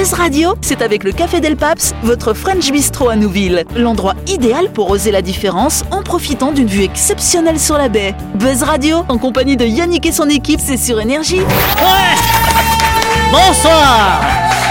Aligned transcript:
Buzz 0.00 0.14
Radio, 0.14 0.54
c'est 0.62 0.80
avec 0.80 1.04
le 1.04 1.12
Café 1.12 1.40
Del 1.40 1.56
Paps, 1.58 1.94
votre 2.02 2.32
French 2.32 2.72
Bistro 2.72 3.10
à 3.10 3.16
Nouville. 3.16 3.64
L'endroit 3.76 4.14
idéal 4.26 4.72
pour 4.72 4.88
oser 4.88 5.10
la 5.10 5.20
différence 5.20 5.84
en 5.90 6.02
profitant 6.02 6.52
d'une 6.52 6.68
vue 6.68 6.84
exceptionnelle 6.84 7.60
sur 7.60 7.76
la 7.76 7.90
baie. 7.90 8.14
Buzz 8.36 8.62
Radio, 8.62 9.04
en 9.10 9.18
compagnie 9.18 9.58
de 9.58 9.66
Yannick 9.66 10.06
et 10.06 10.12
son 10.12 10.30
équipe, 10.30 10.58
c'est 10.58 10.78
sur 10.78 10.98
Énergie. 11.00 11.42
Bonsoir 13.30 14.22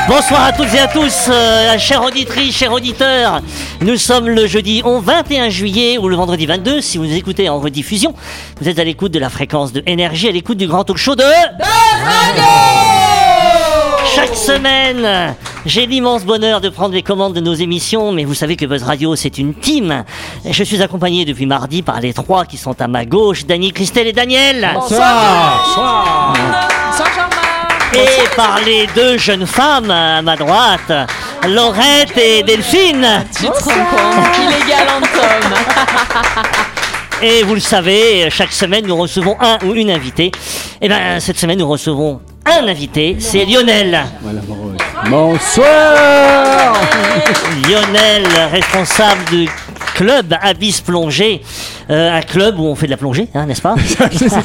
Bonsoir 0.08 0.46
à 0.46 0.52
toutes 0.52 0.74
et 0.74 0.80
à 0.80 0.88
tous, 0.88 1.28
euh, 1.30 1.78
chères 1.78 2.04
auditrices, 2.04 2.58
chers 2.58 2.74
auditeurs. 2.74 3.42
Nous 3.82 3.98
sommes 3.98 4.30
le 4.30 4.48
jeudi 4.48 4.82
11 4.84 5.04
21 5.04 5.50
juillet 5.50 6.00
ou 6.00 6.10
le 6.10 6.16
vendredi 6.16 6.48
22, 6.48 6.82
si 6.82 6.98
vous 6.98 7.06
nous 7.06 7.16
écoutez 7.16 7.50
en 7.50 7.60
rediffusion. 7.60 8.16
Vous 8.60 8.68
êtes 8.68 8.80
à 8.80 8.84
l'écoute 8.84 9.12
de 9.12 9.20
la 9.20 9.30
fréquence 9.30 9.74
de 9.74 9.84
énergie, 9.86 10.28
à 10.28 10.32
l'écoute 10.32 10.58
du 10.58 10.66
grand 10.66 10.86
talk 10.86 10.98
show 10.98 11.14
de... 11.14 11.24
Chaque 14.16 14.36
semaine, 14.36 15.36
j'ai 15.66 15.86
l'immense 15.86 16.26
bonheur 16.26 16.62
de 16.62 16.70
prendre 16.70 16.94
les 16.94 17.04
commandes 17.04 17.34
de 17.34 17.40
nos 17.40 17.54
émissions, 17.54 18.12
mais 18.12 18.26
vous 18.26 18.34
savez 18.34 18.56
que 18.56 18.66
Buzz 18.66 18.84
Radio, 18.84 19.16
c'est 19.16 19.38
une 19.38 19.54
team. 19.54 20.04
Je 20.50 20.64
suis 20.64 20.82
accompagné 20.82 21.26
depuis 21.26 21.46
mardi 21.46 21.82
par 21.82 22.00
les 22.00 22.14
trois 22.14 22.46
qui 22.46 22.58
sont 22.58 22.80
à 22.82 22.88
ma 22.88 23.06
gauche, 23.06 23.46
Dany, 23.46 23.72
Christelle 23.72 24.08
et 24.08 24.14
Daniel. 24.14 24.70
Et 27.94 28.36
par 28.36 28.60
les 28.66 28.88
deux 28.96 29.18
jeunes 29.18 29.46
femmes 29.46 29.92
à 29.92 30.22
ma 30.22 30.36
droite, 30.36 30.92
Laurette 31.48 32.18
et 32.18 32.44
Delphine. 32.44 33.26
Tu 33.36 33.46
te 33.46 33.64
rends 33.64 33.86
compte 33.86 34.32
qu'il 34.34 34.50
est 34.50 34.70
galant 34.70 35.02
Tom. 35.02 35.54
Et 37.22 37.44
vous 37.44 37.54
le 37.54 37.60
savez, 37.60 38.30
chaque 38.30 38.54
semaine 38.54 38.86
nous 38.88 38.96
recevons 38.96 39.36
un 39.40 39.58
ou 39.66 39.74
une 39.74 39.92
invitée. 39.92 40.32
Et 40.82 40.88
bien 40.88 41.20
cette 41.20 41.38
semaine 41.38 41.60
nous 41.60 41.68
recevons 41.68 42.22
un 42.58 42.68
invité, 42.68 43.18
c'est 43.20 43.46
Lionel. 43.46 44.06
Bonsoir 45.10 46.74
Lionel, 47.68 48.26
responsable 48.52 49.24
du 49.30 49.48
club 50.00 50.34
Abyss 50.42 50.82
Plongée, 50.82 51.42
Euh, 51.92 52.18
un 52.20 52.22
club 52.22 52.60
où 52.60 52.64
on 52.66 52.76
fait 52.76 52.86
de 52.86 52.92
la 52.92 52.98
plongée, 52.98 53.28
hein, 53.34 53.48
n'est-ce 53.48 53.64
pas? 53.64 53.74
C'est 54.12 54.30
ça, 54.30 54.44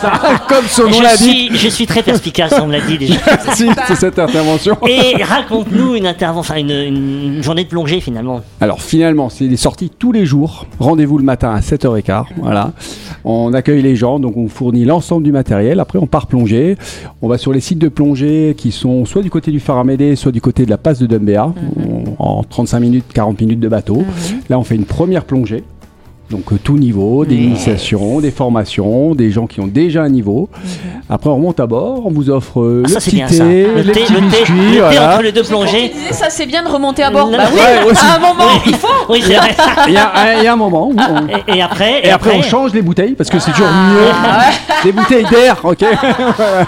comme 0.49 0.65
son 0.67 0.85
nom 0.85 0.93
je 0.93 1.03
l'indique. 1.03 1.51
suis, 1.53 1.59
je 1.59 1.69
suis 1.69 1.87
très 1.87 2.03
perspicace, 2.03 2.55
on 2.61 2.67
me 2.67 2.73
l'a 2.73 2.81
dit 2.81 2.97
déjà. 2.97 3.21
Si, 3.55 3.69
c'est 3.87 3.95
cette 3.97 4.19
intervention. 4.19 4.77
Et 4.89 5.23
raconte-nous 5.23 5.95
une 5.95 6.07
intervention, 6.07 6.55
une, 6.57 6.71
une 6.71 7.43
journée 7.43 7.65
de 7.65 7.69
plongée 7.69 8.01
finalement. 8.01 8.41
Alors 8.63 8.81
finalement, 8.81 9.29
c'est 9.29 9.47
des 9.47 9.59
sorties 9.59 9.91
tous 9.97 10.11
les 10.11 10.25
jours. 10.25 10.65
Rendez-vous 10.81 11.19
le 11.19 11.25
matin 11.25 11.55
à 11.55 11.61
7h15. 11.61 12.25
Voilà. 12.39 12.73
On 13.25 13.53
accueille 13.53 13.83
les 13.83 13.95
gens, 13.95 14.19
donc 14.19 14.37
on 14.39 14.49
fournit 14.49 14.85
l'ensemble 14.87 15.23
du 15.25 15.31
matériel. 15.33 15.79
Après, 15.81 15.99
on 15.99 16.07
part 16.07 16.27
plonger. 16.27 16.77
On 17.23 17.29
va 17.29 17.37
sur 17.39 17.53
les 17.53 17.61
sites 17.61 17.79
de 17.79 17.89
plongée 17.89 18.55
qui 18.57 18.73
sont 18.73 19.05
soit 19.05 19.23
du 19.23 19.31
côté 19.31 19.51
du 19.51 19.61
phare 19.61 19.79
Amédée, 19.79 20.17
soit 20.17 20.33
du 20.33 20.41
côté 20.41 20.65
de 20.65 20.71
la 20.71 20.79
passe 20.79 20.99
de 20.99 21.07
Dumbéa, 21.07 21.53
On- 21.77 21.84
en 22.25 22.43
35 22.43 22.81
minutes, 22.81 23.05
40 23.13 23.41
minutes 23.41 23.61
de 23.61 23.69
bateau. 23.69 24.03
Là, 24.49 24.59
on 24.59 24.65
fait 24.65 24.77
une 24.77 24.87
première 24.87 25.25
plongée. 25.25 25.63
Donc 26.31 26.53
euh, 26.53 26.59
tout 26.63 26.79
niveau, 26.79 27.25
des 27.25 27.37
initiations, 27.37 28.21
des 28.21 28.31
formations, 28.31 29.15
des 29.15 29.31
gens 29.31 29.47
qui 29.47 29.61
ont 29.61 29.67
déjà 29.67 30.03
un 30.03 30.09
niveau. 30.09 30.49
Après 31.11 31.29
on 31.31 31.37
remonte 31.37 31.61
à 31.61 31.67
bord, 31.67 32.07
on 32.07 32.11
vous 32.11 32.31
offre 32.31 32.61
euh, 32.63 32.83
Ah, 32.85 32.89
le 32.89 32.95
ça 32.95 33.01
petit 33.01 33.17
bien 33.17 33.27
thé, 33.27 33.35
ça. 33.35 33.45
Le 33.45 33.73
thé, 33.73 33.75
le 33.77 33.93
thé, 33.93 34.01
le 34.11 34.31
thé 34.31 34.79
voilà. 34.81 35.13
entre 35.15 35.23
les 35.23 35.33
deux 35.33 35.43
plongées. 35.43 35.91
disais, 35.95 36.13
ça 36.13 36.27
c'est 36.31 36.47
bien 36.47 36.65
de 36.65 36.69
remonter 36.69 37.03
à 37.03 37.11
bord. 37.11 37.31
Bah 37.31 37.39
oui, 37.53 37.59
ouais, 37.59 37.93
à 37.97 38.17
un 38.17 38.19
moment, 38.19 38.51
il 38.67 38.75
faut. 38.75 38.89
Oui, 39.11 39.21
c'est 39.23 39.35
vrai. 39.35 39.55
Il 39.89 39.93
y, 39.93 39.97
a 39.99 40.13
un- 40.15 40.35
il 40.39 40.45
y 40.45 40.47
a 40.47 40.53
un 40.55 40.57
moment 40.57 40.89
où 40.89 40.95
on, 40.97 41.29
Et, 41.53 41.59
et 41.59 41.63
après, 41.63 42.01
Et 42.03 42.11
après, 42.11 42.35
on 42.37 42.43
change 42.43 42.73
les 42.73 42.81
bouteilles 42.83 43.15
parce 43.15 43.29
que 43.29 43.39
c'est 43.39 43.51
toujours 43.53 43.67
Ah. 43.71 43.91
mieux. 43.93 44.83
Des 44.85 44.93
bouteilles 44.93 45.27
d'air, 45.31 45.61
ok 45.63 45.83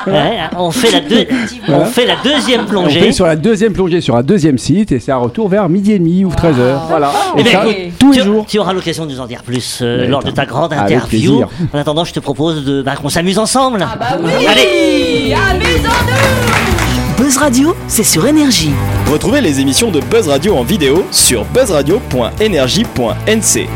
Ouais, 0.06 0.38
on 0.58 0.70
fait 0.70 0.90
la 0.90 1.00
deux- 1.00 1.26
on 1.68 1.84
fait 1.86 2.06
la 2.06 2.16
deuxième 2.22 2.62
On 2.62 2.66
plongée. 2.66 3.00
fait 3.00 3.12
sur 3.12 3.26
la 3.26 3.36
deuxième 3.36 3.72
plongée 3.72 4.00
sur 4.00 4.16
un 4.16 4.22
deuxième 4.22 4.58
site 4.58 4.92
et 4.92 5.00
c'est 5.00 5.12
un 5.12 5.16
retour 5.16 5.48
vers 5.48 5.68
midi 5.68 5.92
et 5.92 5.98
demi 5.98 6.24
ou 6.24 6.28
13h. 6.30 6.78
Voilà. 6.88 7.10
Eh 7.36 7.40
Et 7.40 7.44
ben, 7.44 7.50
ça, 7.52 7.64
tous 7.98 8.12
les 8.12 8.20
jours. 8.22 8.44
tu 8.46 8.58
auras 8.58 8.72
l'occasion 8.74 9.06
de 9.06 9.12
nous 9.12 9.20
en 9.20 9.26
dire 9.26 9.42
plus 9.46 9.78
euh, 9.80 10.06
lors 10.06 10.22
de 10.24 10.30
ta 10.32 10.44
grande 10.44 10.72
interview. 10.72 11.38
plaisir. 11.38 11.48
En 11.72 11.78
attendant, 11.78 12.04
je 12.04 12.12
te 12.12 12.18
propose 12.20 12.64
de 12.64 12.82
bah, 12.82 12.96
qu'on 12.96 13.08
s'amuse 13.08 13.38
ensemble. 13.38 13.86
Ah 13.88 13.96
bah 13.96 14.18
oui. 14.20 14.46
Allez, 14.46 15.34
Amusons-nous. 15.34 17.22
Buzz 17.22 17.36
Radio, 17.38 17.74
c'est 17.86 18.02
sur 18.04 18.26
Énergie. 18.26 18.72
Retrouvez 19.10 19.40
les 19.40 19.60
émissions 19.60 19.90
de 19.90 20.00
Buzz 20.00 20.28
Radio 20.28 20.56
en 20.56 20.64
vidéo 20.64 21.06
sur 21.12 21.44
buzzradio.energie.nc. 21.46 23.68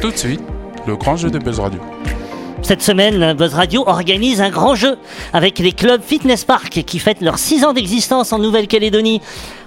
Tout 0.00 0.10
de 0.10 0.16
suite, 0.16 0.40
le 0.86 0.96
grand 0.96 1.16
jeu 1.16 1.30
de 1.30 1.38
Buzz 1.38 1.60
Radio. 1.60 1.80
Cette 2.66 2.82
semaine, 2.82 3.34
Buzz 3.34 3.54
Radio 3.54 3.84
organise 3.86 4.40
un 4.40 4.50
grand 4.50 4.74
jeu 4.74 4.98
avec 5.32 5.60
les 5.60 5.70
clubs 5.70 6.02
Fitness 6.02 6.44
Park 6.44 6.82
qui 6.84 6.98
fêtent 6.98 7.20
leurs 7.20 7.38
6 7.38 7.64
ans 7.64 7.72
d'existence 7.72 8.32
en 8.32 8.40
Nouvelle-Calédonie. 8.40 9.20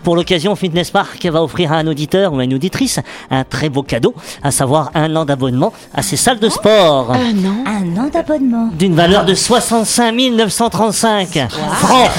Pour 0.04 0.18
l'occasion, 0.18 0.54
Fitness 0.58 0.92
Park 0.92 1.26
va 1.28 1.42
offrir 1.42 1.72
à 1.72 1.78
un 1.78 1.88
auditeur 1.88 2.34
ou 2.34 2.40
à 2.40 2.44
une 2.44 2.54
auditrice 2.54 3.00
un 3.32 3.46
très 3.46 3.70
beau 3.70 3.84
cadeau, 3.84 4.14
à 4.44 4.52
savoir 4.52 4.92
un 4.96 5.16
an 5.16 5.24
d'abonnement 5.24 5.72
à 5.94 6.02
ses 6.02 6.18
salles 6.18 6.40
de 6.40 6.50
sport. 6.50 7.14
Un 7.14 7.98
an 7.98 8.10
d'abonnement. 8.12 8.68
d'une 8.78 8.96
valeur 8.96 9.24
de 9.24 9.34
65 9.34 10.14
935 10.34 11.48
francs. 11.50 12.12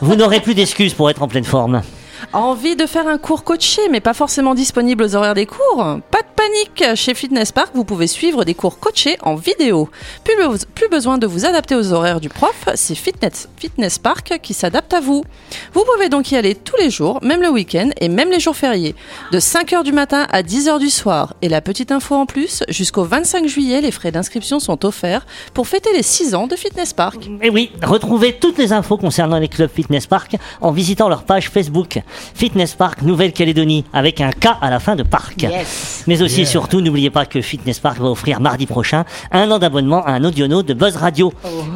Vous 0.00 0.16
n'aurez 0.16 0.40
plus 0.40 0.54
d'excuses 0.54 0.94
pour 0.94 1.10
être 1.10 1.22
en 1.22 1.28
pleine 1.28 1.44
forme. 1.44 1.82
Envie 2.34 2.74
de 2.74 2.86
faire 2.86 3.06
un 3.06 3.16
cours 3.16 3.44
coaché, 3.44 3.82
mais 3.92 4.00
pas 4.00 4.12
forcément 4.12 4.54
disponible 4.56 5.04
aux 5.04 5.14
horaires 5.14 5.34
des 5.34 5.46
cours? 5.46 5.76
Pas 6.10 6.22
de 6.22 6.26
panique 6.34 6.96
Chez 6.96 7.14
Fitness 7.14 7.52
Park, 7.52 7.70
vous 7.74 7.84
pouvez 7.84 8.08
suivre 8.08 8.44
des 8.44 8.54
cours 8.54 8.80
coachés 8.80 9.16
en 9.22 9.36
vidéo. 9.36 9.88
Plus, 10.24 10.34
be- 10.34 10.64
plus 10.74 10.88
besoin 10.88 11.16
de 11.16 11.28
vous 11.28 11.46
adapter 11.46 11.76
aux 11.76 11.92
horaires 11.92 12.18
du 12.20 12.28
prof, 12.28 12.64
c'est 12.74 12.96
Fitness, 12.96 13.48
Fitness 13.56 14.00
Park 14.00 14.40
qui 14.42 14.52
s'adapte 14.52 14.92
à 14.94 15.00
vous. 15.00 15.22
Vous 15.74 15.84
pouvez 15.94 16.08
donc 16.08 16.32
y 16.32 16.36
aller 16.36 16.56
tous 16.56 16.76
les 16.76 16.90
jours, 16.90 17.20
même 17.22 17.40
le 17.40 17.50
week-end 17.50 17.90
et 18.00 18.08
même 18.08 18.30
les 18.32 18.40
jours 18.40 18.56
fériés. 18.56 18.96
De 19.30 19.38
5h 19.38 19.84
du 19.84 19.92
matin 19.92 20.26
à 20.32 20.42
10h 20.42 20.80
du 20.80 20.90
soir. 20.90 21.34
Et 21.40 21.48
la 21.48 21.60
petite 21.60 21.92
info 21.92 22.16
en 22.16 22.26
plus, 22.26 22.64
jusqu'au 22.68 23.04
25 23.04 23.46
juillet, 23.46 23.80
les 23.80 23.92
frais 23.92 24.10
d'inscription 24.10 24.58
sont 24.58 24.84
offerts 24.84 25.24
pour 25.54 25.68
fêter 25.68 25.90
les 25.94 26.02
6 26.02 26.34
ans 26.34 26.48
de 26.48 26.56
Fitness 26.56 26.94
Park. 26.94 27.30
Et 27.42 27.50
oui, 27.50 27.70
retrouvez 27.84 28.32
toutes 28.32 28.58
les 28.58 28.72
infos 28.72 28.96
concernant 28.96 29.38
les 29.38 29.48
clubs 29.48 29.70
Fitness 29.72 30.08
Park 30.08 30.34
en 30.60 30.72
visitant 30.72 31.08
leur 31.08 31.22
page 31.22 31.48
Facebook 31.48 32.00
Fitness 32.34 32.74
Park 32.74 33.02
Nouvelle-Calédonie 33.02 33.84
avec 33.92 34.20
un 34.20 34.30
K 34.30 34.48
à 34.60 34.70
la 34.70 34.80
fin 34.80 34.96
de 34.96 35.02
parc. 35.02 35.46
Mais 36.06 36.22
aussi 36.22 36.42
et 36.42 36.44
surtout, 36.44 36.80
n'oubliez 36.80 37.10
pas 37.10 37.26
que 37.26 37.40
Fitness 37.40 37.78
Park 37.78 37.98
va 37.98 38.08
offrir 38.08 38.40
mardi 38.40 38.66
prochain 38.66 39.04
un 39.32 39.50
an 39.50 39.58
d'abonnement 39.58 40.04
à 40.04 40.12
un 40.12 40.24
audiono 40.24 40.62
de 40.62 40.74
Buzz 40.74 40.96
Radio. 40.96 41.32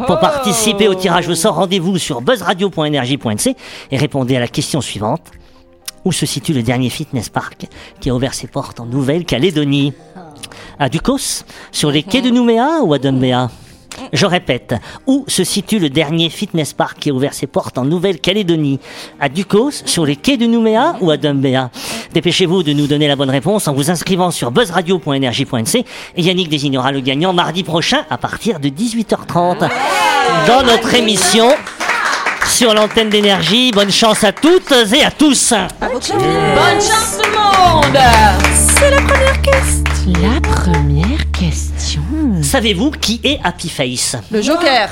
Pour 0.07 0.19
participer 0.19 0.89
au 0.89 0.95
tirage 0.95 1.29
au 1.29 1.35
sort, 1.35 1.57
rendez-vous 1.57 1.99
sur 1.99 2.21
buzzradio.energie.nc 2.21 3.57
et 3.91 3.97
répondez 3.97 4.37
à 4.37 4.41
la 4.41 4.49
question 4.49 4.81
suivante. 4.81 5.23
Où 6.05 6.13
se 6.13 6.27
situe 6.27 6.53
le 6.53 6.63
dernier 6.63 6.91
fitness 6.91 7.29
park 7.29 7.67
qui 8.01 8.11
a 8.11 8.15
ouvert 8.15 8.35
ses 8.35 8.47
portes 8.47 8.81
en 8.81 8.87
Nouvelle-Calédonie? 8.87 9.93
À 10.79 10.89
Ducos 10.89 11.45
Sur 11.73 11.91
les 11.91 12.03
quais 12.03 12.23
de 12.23 12.31
Nouméa 12.31 12.83
ou 12.83 12.95
à 12.95 12.99
Dumbéa 12.99 13.51
je 14.13 14.27
répète, 14.27 14.75
où 15.07 15.25
se 15.29 15.45
situe 15.45 15.79
le 15.79 15.91
dernier 15.91 16.31
fitness 16.31 16.73
park 16.73 16.99
qui 16.99 17.11
a 17.11 17.13
ouvert 17.13 17.35
ses 17.35 17.47
portes 17.47 17.79
en 17.79 17.85
Nouvelle-Calédonie? 17.85 18.81
À 19.21 19.29
Ducos, 19.29 19.83
sur 19.85 20.07
les 20.07 20.17
quais 20.17 20.37
de 20.37 20.47
Nouméa 20.47 20.97
ou 21.01 21.11
à 21.11 21.17
Dumbéa 21.17 21.71
Dépêchez-vous 22.13 22.63
de 22.63 22.73
nous 22.73 22.87
donner 22.87 23.09
la 23.09 23.17
bonne 23.17 23.31
réponse 23.31 23.69
en 23.69 23.75
vous 23.75 23.91
inscrivant 23.91 24.31
sur 24.31 24.51
buzzradio.energie.nc 24.51 25.85
et 26.17 26.23
Yannick 26.23 26.49
désignera 26.49 26.93
le 26.93 27.01
gagnant 27.01 27.33
mardi 27.33 27.63
prochain 27.63 28.05
à 28.11 28.19
partir 28.19 28.61
de 28.61 28.69
18h30 28.69 29.69
dans 30.47 30.63
notre 30.63 30.95
émission 30.95 31.49
sur 32.59 32.75
l'antenne 32.75 33.09
d'énergie. 33.09 33.71
Bonne 33.71 33.93
chance 33.93 34.25
à 34.25 34.33
toutes 34.33 34.73
et 34.93 35.05
à 35.05 35.13
tous. 35.13 35.55
Bonne 35.81 36.01
chance 36.01 37.19
tout 37.23 37.31
le 37.31 37.37
monde 37.39 37.97
C'est 38.53 38.91
la 38.91 39.01
première 39.01 39.41
question 39.43 40.13
La 40.21 40.41
première 40.41 41.31
question. 41.31 42.03
Savez-vous 42.43 42.91
qui 42.91 43.21
est 43.23 43.39
Happy 43.45 43.69
Face? 43.69 44.17
Le 44.33 44.43
Joker 44.43 44.89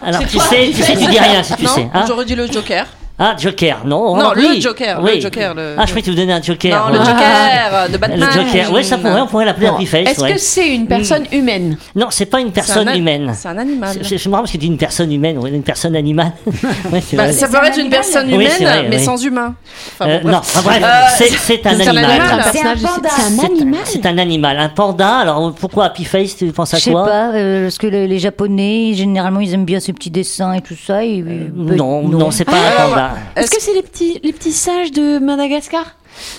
Alors 0.00 0.22
tu 0.26 0.38
sais, 0.38 0.70
tu 0.74 0.82
sais, 0.82 0.96
tu 0.96 1.04
dis 1.04 1.18
rien 1.18 1.42
si 1.42 1.54
tu 1.54 1.64
non, 1.64 1.74
sais. 1.74 1.86
hein 1.92 2.04
j'aurais 2.08 2.24
dit 2.24 2.34
le 2.34 2.46
Joker. 2.50 2.86
Ah, 3.22 3.34
Joker, 3.38 3.82
non. 3.84 4.16
Non, 4.16 4.30
ah, 4.30 4.32
le 4.34 4.40
oui, 4.40 4.60
Joker, 4.62 4.98
oui. 5.02 5.16
le 5.16 5.20
Joker, 5.20 5.54
le- 5.54 5.74
Ah, 5.76 5.82
je 5.82 5.88
croyais 5.88 6.00
que 6.00 6.04
tu 6.06 6.10
vous 6.10 6.16
donnais 6.16 6.32
un 6.32 6.40
Joker. 6.40 6.86
Non, 6.86 6.92
le 6.94 6.98
ouais. 7.00 7.04
Joker 7.04 7.88
de 7.92 7.96
Batman. 7.98 8.18
Le 8.20 8.26
Joker, 8.32 8.72
ouais, 8.72 8.82
ça 8.82 8.96
pourrait, 8.96 9.20
on 9.20 9.26
pourrait 9.26 9.44
l'appeler 9.44 9.66
Happy 9.66 9.84
Face. 9.84 10.08
Est-ce 10.08 10.20
ouais. 10.22 10.32
que 10.32 10.38
c'est 10.38 10.74
une 10.74 10.86
personne 10.86 11.24
humaine 11.30 11.76
Non, 11.94 12.06
c'est 12.10 12.24
pas 12.26 12.40
une 12.40 12.50
personne 12.50 12.88
un 12.88 12.94
humaine. 12.94 13.30
C'est 13.36 13.48
un 13.48 13.58
animal. 13.58 13.90
C'est 14.02 14.16
c'est 14.18 14.28
marrant 14.30 14.42
parce 14.44 14.52
que 14.52 14.56
tu 14.56 14.62
dis 14.62 14.66
une 14.68 14.78
personne 14.78 15.12
humaine, 15.12 15.36
ouais, 15.38 15.50
une 15.50 15.62
personne 15.62 15.94
animale. 15.96 16.32
Ouais, 16.92 17.00
c'est 17.02 17.16
Bah, 17.16 17.24
vrai. 17.24 17.32
ça 17.32 17.46
peut 17.48 17.58
être 17.66 17.78
une 17.78 17.90
personne 17.90 18.26
Oui, 18.28 18.34
humaine, 18.34 18.50
vrai, 18.60 18.86
mais 18.88 18.96
oui. 18.96 19.04
sans 19.04 19.22
humain. 19.22 19.54
Enfin, 19.98 20.10
Euh, 20.10 20.18
bon, 20.20 20.30
non, 20.30 20.38
enfin, 20.38 20.60
bref, 20.64 20.82
Euh, 20.82 20.88
c'est- 21.16 21.28
c'est 21.36 21.66
un 21.66 21.74
c'est 21.76 21.88
un 21.88 21.96
animal. 21.96 22.44
C'est 22.52 22.60
un 22.66 22.74
panda. 22.76 23.08
C'est 23.10 23.22
un 23.22 23.28
C'est- 23.38 23.44
animal. 23.46 23.80
C'est 23.84 24.06
un 24.06 24.18
animal, 24.18 24.58
un 24.58 24.68
panda. 24.70 25.18
Alors 25.18 25.52
pourquoi 25.54 25.84
Happy 25.86 26.04
Face 26.04 26.36
Tu 26.36 26.46
penses 26.52 26.72
à 26.74 26.78
Je 26.78 26.84
sais 26.84 26.90
quoi 26.90 27.04
pas, 27.04 27.30
euh, 27.34 27.64
parce 27.64 27.76
que 27.78 27.86
les, 27.86 28.18
Japonais, 28.18 28.92
généralement, 28.94 29.40
ils 29.40 29.52
aiment 29.54 29.64
bien 29.64 29.78
ces 29.80 29.92
petits 29.92 30.10
dessins 30.10 30.52
et 30.54 30.60
tout 30.62 30.74
ça. 30.86 31.00
Non, 31.54 32.08
non, 32.08 32.30
c'est 32.30 32.44
pas 32.44 32.52
un 32.56 32.88
panda. 32.88 33.09
Est-ce 33.36 33.50
que 33.50 33.60
c'est 33.60 33.74
les 33.74 33.82
petits, 33.82 34.20
les 34.22 34.32
petits 34.32 34.52
singes 34.52 34.92
de 34.92 35.18
Madagascar? 35.18 35.96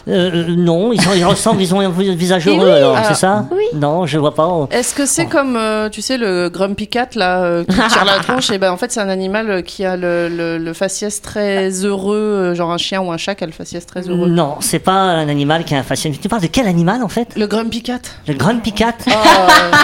Euh, 0.08 0.32
euh, 0.34 0.56
non, 0.56 0.92
ils, 0.94 1.02
sont- 1.02 1.14
ils 1.16 1.26
ressemblent, 1.26 1.62
ils 1.62 1.74
ont 1.74 1.80
un 1.80 1.90
vis- 1.90 2.16
visage 2.16 2.44
Eh 2.48 2.50
heureux 2.52 2.66
oui. 2.68 2.72
alors, 2.72 2.96
Ah. 2.98 3.04
c'est 3.08 3.14
ça 3.16 3.46
Oui. 3.52 3.64
Non, 3.74 4.06
je 4.06 4.18
vois 4.18 4.34
pas. 4.36 4.46
On- 4.48 4.68
Est-ce 4.70 4.94
que 4.94 5.06
c'est 5.06 5.26
comme, 5.26 5.56
euh, 5.56 5.90
tu 5.90 6.02
sais, 6.02 6.18
le 6.18 6.50
Grumpy 6.50 6.88
Cat, 6.88 7.10
là, 7.16 7.44
euh, 7.44 7.64
qui 7.64 7.76
tire 7.90 8.06
la 8.06 8.20
tronche? 8.20 8.50
Et 8.52 8.58
ben, 8.58 8.72
en 8.72 8.78
fait, 8.78 8.92
c'est 8.92 9.00
un 9.00 9.10
animal 9.10 9.64
qui 9.64 9.86
a 9.86 9.96
le, 9.98 10.28
le, 10.30 10.58
le 10.58 10.74
faciès 10.74 11.22
très 11.22 11.70
heureux, 11.86 12.54
genre 12.56 12.72
un 12.72 12.78
chien 12.78 13.02
ou 13.02 13.12
un 13.12 13.18
chat 13.18 13.36
qui 13.36 13.44
a 13.44 13.48
le 13.48 13.54
faciès 13.54 13.86
très 13.86 14.02
heureux. 14.10 14.28
Non, 14.28 14.56
c'est 14.60 14.80
pas 14.80 14.92
un 14.94 15.28
animal 15.30 15.64
qui 15.66 15.76
a 15.76 15.80
un 15.80 15.84
faciès. 15.84 16.14
Tu 16.22 16.30
parles 16.30 16.42
de 16.42 16.48
quel 16.48 16.68
animal 16.68 17.04
en 17.04 17.08
fait? 17.10 17.30
Le 17.36 17.48
Grumpy 17.48 17.82
Cat 17.84 18.00
Le 18.28 18.34
Grumpy 18.34 18.74
Cat 18.74 18.94
Oh, 19.08 19.12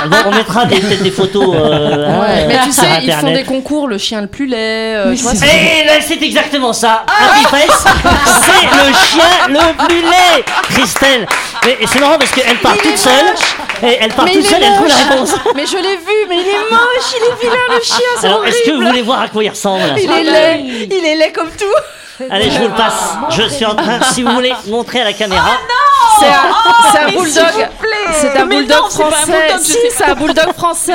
Bon, 0.09 0.17
on 0.27 0.31
mettra 0.31 0.65
des- 0.65 0.79
peut-être 0.79 1.03
des 1.03 1.11
photos. 1.11 1.55
euh, 1.55 2.07
hein, 2.07 2.19
ouais. 2.21 2.45
Mais 2.47 2.59
tu 2.63 2.71
sais, 2.71 2.85
ils 3.03 3.11
font 3.13 3.33
des 3.33 3.43
concours, 3.43 3.87
le 3.87 3.97
chien 3.97 4.21
le 4.21 4.27
plus 4.27 4.47
laid. 4.47 4.95
euh, 4.95 5.15
tu 5.15 5.23
vois, 5.23 5.33
c'est- 5.35 6.17
exactement 6.21 6.73
ça. 6.73 7.03
Ah 7.07 7.11
c'est 7.47 8.65
le 8.65 8.93
chien 8.93 9.47
le 9.49 9.76
laid. 9.77 10.45
Christelle. 10.69 11.27
Mais 11.65 11.77
c'est 11.85 11.99
marrant 11.99 12.17
parce 12.17 12.31
qu'elle 12.31 12.57
part 12.57 12.77
toute 12.77 12.97
seule. 12.97 13.33
Et 13.83 13.97
elle 14.01 14.13
part 14.13 14.25
toute 14.25 14.45
seule, 14.45 14.63
elle 14.63 14.73
trouve 14.75 14.87
la 14.87 14.95
réponse. 14.95 15.35
Mais 15.55 15.65
je 15.65 15.77
l'ai 15.77 15.97
vu, 15.97 16.25
mais 16.29 16.37
il 16.37 16.47
est 16.47 16.71
moche, 16.71 17.13
il 17.15 17.23
est 17.31 17.41
vilain 17.41 17.61
le 17.69 17.81
chien, 17.81 17.97
c'est 18.19 18.27
Alors, 18.27 18.45
est-ce 18.45 18.63
que 18.63 18.71
vous 18.71 18.85
voulez 18.87 19.01
voir 19.01 19.21
à 19.21 19.27
quoi 19.27 19.43
il 19.43 19.49
ressemble? 19.49 19.83
Il 19.97 20.11
est 20.11 20.23
laid, 20.23 20.87
il 20.91 21.05
est 21.05 21.15
laid 21.15 21.31
comme 21.31 21.49
tout. 21.51 22.23
Allez, 22.31 22.49
je 22.49 22.57
vous 22.57 22.67
le 22.69 22.73
passe. 22.73 23.13
Je 23.29 23.43
suis 23.47 23.65
en 23.65 23.75
train, 23.75 23.99
si 24.11 24.23
vous 24.23 24.31
voulez, 24.31 24.53
montrer 24.67 25.01
à 25.01 25.03
la 25.05 25.13
caméra. 25.13 25.57
C'est 26.19 26.25
un, 26.25 26.91
c'est 26.91 26.99
un 26.99 27.07
bulldog. 27.09 27.69
C'est 28.19 28.37
un 28.37 28.45
Mais 28.45 28.55
bulldog 28.55 28.77
non, 28.81 28.89
c'est 28.89 29.03
un 29.03 29.11
français. 29.11 29.31
bulldog, 29.31 29.59
sais 29.61 29.77
c'est 29.95 30.03
un 30.03 30.15
bulldog 30.15 30.53
français. 30.53 30.93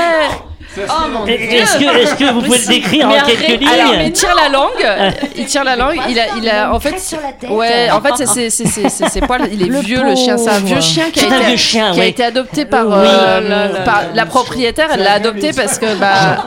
Oh 0.88 0.92
mon 1.12 1.26
Est-ce 1.26 1.78
que, 1.78 1.96
est-ce 1.98 2.14
que 2.14 2.32
vous 2.32 2.40
pouvez 2.42 2.58
le 2.58 2.66
décrire 2.66 3.08
Mais 3.08 3.20
en 3.20 3.24
quelques 3.24 3.48
lignes 3.60 3.69
Alors, 3.69 3.94
il 4.02 4.12
tire 4.12 4.34
la 4.34 4.48
langue. 4.48 5.12
Il 5.36 5.44
tire 5.46 5.64
la 5.64 5.76
langue. 5.76 5.96
Il 6.08 6.19
a, 6.19 6.22
il 6.36 6.48
a, 6.48 6.72
en 6.74 6.80
fait, 6.80 6.98
sur 6.98 7.19
la 7.20 7.32
tête. 7.32 7.50
ouais, 7.50 7.90
en 7.90 8.00
fait, 8.00 8.12
c'est, 8.16 8.26
c'est, 8.26 8.50
c'est, 8.50 8.66
c'est, 8.66 8.88
c'est- 8.88 9.08
c'est 9.08 9.20
poils. 9.26 9.48
Il 9.52 9.62
est 9.62 9.66
Le 9.66 9.80
vieux 9.80 10.02
le 10.02 10.14
chien. 10.14 10.36
C'est 10.38 10.50
un 10.50 10.58
vieux 10.60 10.80
chien 10.80 11.10
qui 11.10 11.20
a 11.24 11.26
été, 11.36 11.44
vieux 11.46 11.56
chien, 11.56 11.92
qui 11.92 12.00
a 12.00 12.04
oui. 12.04 12.08
été 12.08 12.24
adopté 12.24 12.64
par, 12.64 12.86
Oui. 12.86 12.92
euh, 12.96 13.84
par 13.84 14.02
la 14.14 14.26
propriétaire. 14.26 14.88
Elle 14.94 15.02
l'a 15.02 15.12
adopté 15.14 15.52
parce 15.52 15.78
que 15.78 15.94
bah, 15.96 16.44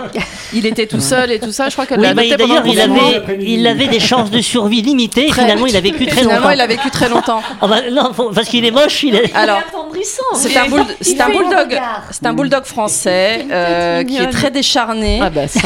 il 0.56 0.66
était 0.66 0.88
tout 0.88 1.02
seul 1.02 1.32
et 1.32 1.40
tout 1.40 1.52
ça. 1.52 1.70
Je 1.70 1.74
crois 1.74 1.86
qu'elle 1.86 2.00
Oui, 2.00 2.08
l'a 2.08 2.14
bah, 2.14 2.22
adopté 2.24 2.38
pendant 2.44 2.62
d'ailleurs, 2.62 2.64
le 2.66 2.70
il 2.72 2.76
confinement. 2.90 3.24
avait, 3.26 3.38
il 3.42 3.68
avait 3.68 3.88
des 3.88 4.00
chances 4.00 4.32
de 4.32 4.42
survie 4.42 4.82
limitées. 4.82 5.26
Et 5.28 5.30
Très- 5.30 5.42
finalement, 5.44 5.66
il 5.68 5.76
a 5.76 5.82
vécu 5.82 6.06
très 6.06 6.22
Finalement, 6.22 6.42
longtemps. 6.42 6.52
il 6.56 6.62
a 6.62 6.68
vécu 6.68 6.90
très 6.90 7.10
longtemps. 7.10 7.42
Oh, 7.62 7.68
bah, 7.70 7.78
non, 7.92 8.14
faut- 8.14 8.32
parce 8.34 8.48
qu'il 8.48 8.66
est 8.66 8.72
moche, 8.72 9.04
il 9.04 9.16
est. 9.16 9.34
Alors, 9.36 9.60
attendrissant. 9.68 10.24
c'est 10.36 10.56
un, 10.58 10.68
bull- 10.68 10.86
c'est 11.02 11.20
un 11.22 11.26
fait 11.28 11.34
le 11.34 11.40
bulldog. 11.40 11.82
C'est 12.12 12.26
un 12.26 12.34
bulldog 12.34 12.64
français 12.66 13.46
euh, 13.52 14.04
qui 14.04 14.18
est 14.18 14.30
très 14.30 14.52
décharné. 14.52 15.20
Ah 15.22 15.30
bah 15.30 15.48
ça. 15.48 15.60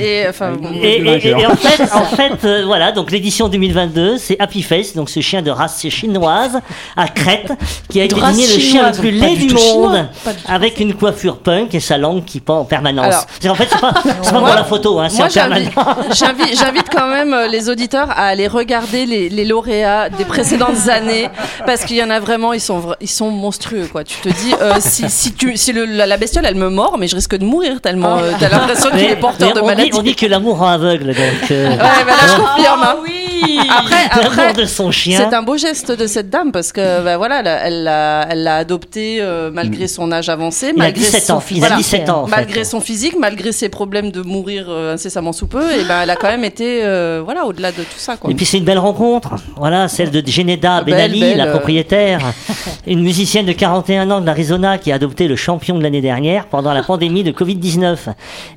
Et, 0.00 0.20
et, 0.22 0.28
enfin, 0.28 0.52
Et, 0.82 0.96
et- 0.96 1.28
et 1.28 1.46
en 1.46 1.56
fait, 1.56 1.82
en 1.92 2.04
fait 2.16 2.44
euh, 2.44 2.64
voilà, 2.66 2.92
donc 2.92 3.10
l'édition 3.10 3.48
2022, 3.48 4.18
c'est 4.18 4.36
Happy 4.40 4.62
Face, 4.62 4.94
donc 4.94 5.10
ce 5.10 5.20
chien 5.20 5.42
de 5.42 5.50
race 5.50 5.86
chinoise 5.88 6.58
à 6.96 7.08
Crète, 7.08 7.52
qui 7.90 8.00
a 8.00 8.04
été 8.04 8.14
race 8.14 8.36
désigné 8.36 8.54
le 8.54 8.60
chien 8.60 8.90
le 8.90 8.98
plus 8.98 9.18
pas 9.18 9.26
laid 9.26 9.36
du 9.36 9.46
du 9.46 9.54
tout 9.54 9.58
chinois, 9.58 9.88
monde, 9.90 10.08
pas 10.24 10.32
du 10.32 10.42
tout. 10.42 10.52
avec 10.52 10.80
une 10.80 10.94
coiffure 10.94 11.38
punk 11.38 11.74
et 11.74 11.80
sa 11.80 11.96
langue 11.98 12.24
qui 12.24 12.40
pend 12.40 12.58
en 12.60 12.64
permanence. 12.64 13.06
Alors- 13.06 13.26
C'est- 13.40 13.48
en 13.48 13.54
fait, 13.54 13.68
c'est 13.70 13.80
pas, 13.80 13.94
c'est 14.22 14.32
pas 14.32 14.38
pour 14.38 14.48
la 14.48 14.64
photo, 14.64 14.98
hein, 14.98 15.08
c'est 15.08 15.22
en 15.22 15.28
j'invite, 15.28 15.74
permanence. 15.74 16.04
j'invite, 16.18 16.58
j'invite 16.58 16.86
quand 16.90 17.06
même 17.08 17.32
euh, 17.34 17.46
les 17.46 17.68
auditeurs 17.68 18.10
à 18.10 18.26
aller 18.26 18.46
regarder 18.48 19.06
les, 19.06 19.28
les 19.28 19.44
lauréats 19.44 20.08
des 20.10 20.24
précédentes 20.24 20.88
années 20.88 21.28
parce 21.66 21.84
qu'il 21.84 21.96
y 21.96 22.02
en 22.02 22.10
a 22.10 22.20
vraiment, 22.20 22.52
ils 22.52 22.60
sont, 22.60 22.94
ils 23.00 23.08
sont 23.08 23.30
monstrueux, 23.30 23.88
quoi. 23.90 24.04
Tu 24.04 24.16
te 24.20 24.28
dis, 24.28 24.54
euh, 24.60 24.74
si, 24.80 25.08
si, 25.08 25.32
tu, 25.34 25.56
si 25.56 25.72
le- 25.72 25.84
la, 25.84 26.06
la 26.06 26.16
bestiole, 26.16 26.46
elle 26.46 26.54
me 26.56 26.68
mord, 26.70 26.96
mais 26.98 27.08
je 27.08 27.16
risque 27.16 27.36
de 27.36 27.44
mourir 27.44 27.80
tellement 27.80 28.18
euh, 28.18 28.32
t'as 28.38 28.48
l'impression 28.48 28.90
qu'il 28.90 29.00
est 29.04 29.16
porteur 29.16 29.48
mais 29.48 29.54
de 29.54 29.60
on, 29.60 29.66
maladie. 29.66 29.90
dit, 29.90 29.98
on 29.98 30.02
dit 30.02 30.14
que 30.14 30.26
l'amour 30.26 30.58
rend 30.58 30.68
aveugle, 30.68 31.06
donc. 31.08 31.50
euh, 31.50 31.70
Ouais, 31.70 31.76
bah 31.78 32.12
là, 32.12 32.26
je 32.28 32.36
confirme. 32.36 32.82
hein. 32.82 32.96
oui. 33.02 33.24
Après, 33.68 34.08
l'amour 34.08 34.32
après, 34.32 34.52
de 34.52 34.64
son 34.64 34.90
chien. 34.90 35.18
c'est 35.18 35.34
un 35.34 35.42
beau 35.42 35.56
geste 35.56 35.92
de 35.92 36.06
cette 36.06 36.30
dame 36.30 36.52
parce 36.52 36.72
que 36.72 37.02
bah, 37.02 37.16
voilà, 37.16 37.40
elle 37.64 37.84
l'a 37.84 38.26
elle 38.30 38.42
l'a 38.42 38.56
adopté 38.56 39.18
euh, 39.20 39.50
malgré 39.52 39.86
son 39.88 40.10
âge 40.12 40.28
avancé, 40.28 40.72
Il 40.74 40.80
a 40.80 40.84
malgré 40.84 41.00
17 41.04 41.22
son, 41.22 41.34
ans, 41.34 41.42
il 41.50 41.56
a 41.56 41.60
voilà, 41.60 41.76
17 41.76 42.08
ans 42.10 42.22
en 42.24 42.28
malgré 42.28 42.60
fait. 42.60 42.64
son 42.64 42.80
physique, 42.80 43.14
malgré 43.18 43.52
ses 43.52 43.68
problèmes 43.68 44.10
de 44.10 44.22
mourir 44.22 44.66
euh, 44.68 44.94
incessamment 44.94 45.32
sous 45.32 45.46
peu, 45.46 45.62
et 45.72 45.84
ben 45.84 46.00
elle 46.02 46.10
a 46.10 46.16
quand 46.16 46.28
même 46.28 46.44
été 46.44 46.84
euh, 46.84 47.22
voilà 47.24 47.46
au-delà 47.46 47.72
de 47.72 47.82
tout 47.82 47.98
ça 47.98 48.16
quoi. 48.16 48.30
Et 48.30 48.34
puis 48.34 48.46
c'est 48.46 48.58
une 48.58 48.64
belle 48.64 48.78
rencontre, 48.78 49.36
voilà, 49.56 49.88
celle 49.88 50.10
de 50.10 50.22
Geneda 50.26 50.82
Benali, 50.82 51.20
belle, 51.20 51.36
la 51.38 51.46
propriétaire, 51.46 52.20
une 52.86 53.02
musicienne 53.02 53.46
de 53.46 53.52
41 53.52 54.10
ans 54.10 54.20
de 54.20 54.26
l'Arizona 54.26 54.78
qui 54.78 54.92
a 54.92 54.96
adopté 54.96 55.28
le 55.28 55.36
champion 55.36 55.78
de 55.78 55.82
l'année 55.82 56.00
dernière 56.00 56.46
pendant 56.46 56.72
la 56.72 56.82
pandémie 56.82 57.22
de 57.24 57.32
Covid-19. 57.32 57.96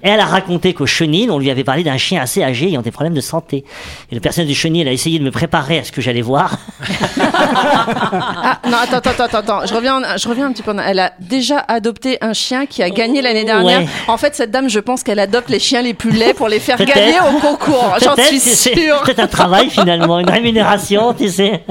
Et 0.04 0.10
elle 0.10 0.20
a 0.20 0.26
raconté 0.26 0.74
qu'au 0.74 0.86
chenil, 0.86 1.32
on 1.32 1.40
lui 1.40 1.50
avait 1.50 1.64
parlé 1.64 1.84
d'un 1.84 1.98
chien 1.98 2.22
assez 2.22 2.44
âgé 2.44 2.68
ayant 2.68 2.82
des 2.82 2.92
problèmes 2.92 3.14
de 3.14 3.22
santé. 3.22 3.64
Et 4.12 4.16
le 4.16 4.22
personnel 4.22 4.48
du 4.48 4.56
chenil 4.56 4.71
a 4.88 4.92
essayé 4.92 5.20
de 5.20 5.24
me 5.24 5.32
préparer 5.32 5.80
à 5.80 5.84
ce 5.84 5.92
que 5.92 6.02
j'allais 6.02 6.22
voir. 6.22 6.58
Ah 7.34 8.60
non 8.70 8.78
attends 8.82 8.98
attends 8.98 9.24
attends 9.24 9.38
attends, 9.40 9.66
je 9.66 9.74
reviens 9.74 9.98
en- 9.98 10.18
je 10.18 10.28
reviens 10.28 10.48
un 10.48 10.52
petit 10.52 10.64
peu. 10.64 10.74
Elle 10.86 11.00
a 11.00 11.12
déjà 11.20 11.60
adopté 11.68 12.18
un 12.22 12.34
chien 12.34 12.66
qui 12.66 12.82
a 12.84 12.90
gagné 12.90 13.22
l'année 13.22 13.44
dernière. 13.46 13.82
Ouais. 13.82 13.88
En 14.08 14.18
fait 14.18 14.36
cette 14.36 14.52
dame, 14.52 14.70
je 14.70 14.80
pense 14.80 15.04
qu'elle 15.04 15.20
adopte 15.20 15.50
les 15.50 15.60
chiens 15.60 15.82
les 15.82 15.94
plus 15.94 16.12
laids 16.12 16.34
pour 16.34 16.48
les 16.48 16.60
faire 16.60 16.78
gagner 16.78 17.18
au 17.20 17.40
concours. 17.40 17.96
J'en 18.04 18.16
suis 18.16 18.40
sûre. 18.40 19.02
peut-être 19.04 19.20
un 19.20 19.28
travail 19.28 19.70
finalement, 19.70 20.20
une 20.20 20.30
rémunération, 20.30 21.14
tu 21.14 21.30
sais. 21.30 21.64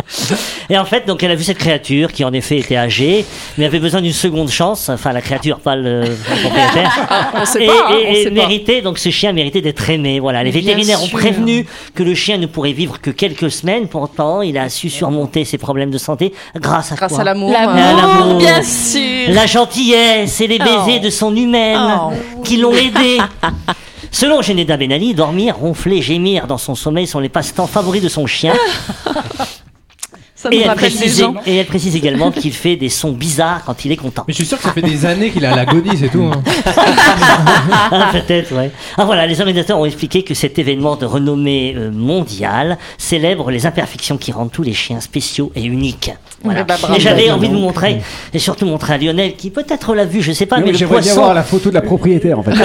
Et 0.69 0.79
en 0.79 0.85
fait, 0.85 1.07
donc 1.07 1.23
elle 1.23 1.31
a 1.31 1.35
vu 1.35 1.45
cette 1.45 1.59
créature 1.59 2.13
qui 2.13 2.25
en 2.25 2.33
effet 2.33 2.59
était 2.59 2.77
âgée, 2.77 3.25
mais 3.59 3.65
avait 3.67 3.81
besoin 3.81 4.01
d'une 4.01 4.13
seconde 4.13 4.51
chance. 4.51 4.89
Enfin, 4.89 5.13
la 5.13 5.21
créature, 5.21 5.61
pas 5.61 5.77
le, 5.77 6.01
le 6.03 6.41
propriétaire. 6.41 7.09
On 7.35 7.45
sait 7.45 7.65
et, 7.65 7.67
pas, 7.67 7.73
hein, 7.89 7.95
et- 8.01 8.07
on 8.07 8.11
et 8.13 8.23
sait 8.25 8.31
pas. 8.31 8.35
méritait, 8.35 8.83
donc 8.83 8.99
ce 8.99 9.11
chien 9.11 9.33
méritait 9.33 9.61
d'être 9.61 9.89
aimé. 9.91 10.21
Voilà, 10.21 10.43
les 10.45 10.51
Bien 10.51 10.61
vétérinaires 10.61 11.03
ont 11.03 11.09
prévenu 11.09 11.67
que 11.95 12.03
le 12.03 12.15
chien 12.15 12.39
ne 12.39 12.47
pourrait 12.47 12.73
vivre 12.73 12.90
que 12.99 13.11
quelques 13.11 13.51
semaines. 13.51 13.87
Pourtant, 13.89 14.43
il 14.43 14.59
a 14.59 14.69
su 14.69 14.91
surmonter 14.91 15.45
ses 15.45 15.59
problèmes 15.59 15.91
de 15.91 15.99
santé 15.99 16.33
grâce 16.57 16.93
à 16.93 16.97
Grâce 16.97 17.13
quoi 17.13 17.21
à 17.21 17.25
l'amour. 17.25 17.55
À 17.57 17.67
l'amour. 17.67 18.39
bien 18.39 18.63
sûr. 18.63 19.29
La 19.29 19.47
gentillesse 19.47 20.41
et 20.41 20.47
les 20.47 20.59
baisers 20.59 20.99
Oh. 21.01 21.05
de 21.05 21.11
son 21.11 21.35
humaine 21.37 21.79
Oh. 21.81 22.13
qui 22.43 22.57
l'ont 22.57 22.73
aidé. 22.75 23.19
Selon 24.13 24.43
Geneda 24.43 24.77
Benali, 24.77 25.15
dormir, 25.15 25.57
ronfler, 25.57 26.03
gémir 26.03 26.47
dans 26.49 26.59
son 26.59 26.75
sommeil 26.75 27.07
sont 27.07 27.21
les 27.21 27.29
passe-temps 27.29 27.69
favoris 27.69 28.03
de 28.03 28.09
son 28.09 28.27
chien. 28.27 28.55
Ça 30.43 30.49
Et 30.51 30.57
nous 30.57 30.63
elle, 30.63 30.69
rappelle 30.69 30.91
des 30.91 30.97
précise, 30.97 31.21
gens. 31.21 31.35
et 31.45 31.57
elle 31.57 31.67
précise 31.67 31.95
également 31.97 32.31
qu'il 32.31 32.53
fait 32.55 32.77
des 32.77 32.89
sons 32.89 33.13
bizarres 33.13 33.61
quand 33.67 33.85
il 33.85 33.93
est 33.93 33.97
content. 33.97 34.25
Mais 34.27 34.33
je 34.33 34.39
suis 34.39 34.47
sûr 34.47 34.57
que 34.57 34.63
ça 34.65 34.73
fait 34.73 34.81
des 34.81 35.05
années 35.05 35.29
qu'il 35.31 35.45
a 35.45 35.55
l'agonie, 35.55 35.91
c'est 35.99 36.09
tout. 36.09 36.23
hein. 36.33 36.43
Ah, 37.91 38.09
Peut-être, 38.13 38.55
ouais. 38.57 38.71
Ah 38.97 39.05
voilà, 39.05 39.27
les 39.27 39.39
organisateurs 39.41 39.79
ont 39.79 39.85
expliqué 39.85 40.23
que 40.23 40.33
cet 40.33 40.59
événement 40.59 40.97
de 40.97 41.05
renommée 41.05 41.75
euh, 41.77 41.91
mondiale 41.91 42.79
célèbre 42.97 43.51
les 43.51 43.67
imperfections 43.67 44.17
qui 44.17 44.33
rendent 44.33 44.51
tous 44.51 44.63
les 44.63 44.73
chiens 44.73 45.01
spéciaux 45.01 45.53
et 45.55 45.63
uniques. 45.63 46.11
Voilà. 46.43 46.61
Eh 46.61 46.65
ben, 46.65 46.77
bravo. 46.81 46.95
et 46.95 47.01
j'avais 47.01 47.25
Bravo. 47.27 47.39
envie 47.39 47.49
de 47.51 47.55
vous 47.55 47.61
montrer, 47.61 48.01
et 48.33 48.39
surtout 48.39 48.65
montrer 48.65 48.95
à 48.95 48.99
Lionel, 48.99 49.35
qui 49.37 49.51
peut-être 49.51 49.95
l'a 49.95 50.07
vu, 50.07 50.23
je 50.23 50.33
sais 50.33 50.47
pas, 50.47 50.59
mais 50.61 50.73
le 50.73 50.79
J'aimerais 50.79 51.01
bien 51.03 51.13
poisson. 51.13 51.21
voir 51.21 51.35
la 51.35 51.43
photo 51.43 51.69
de 51.69 51.75
la 51.75 51.83
propriétaire 51.83 52.39
en 52.39 52.43
fait. 52.43 52.53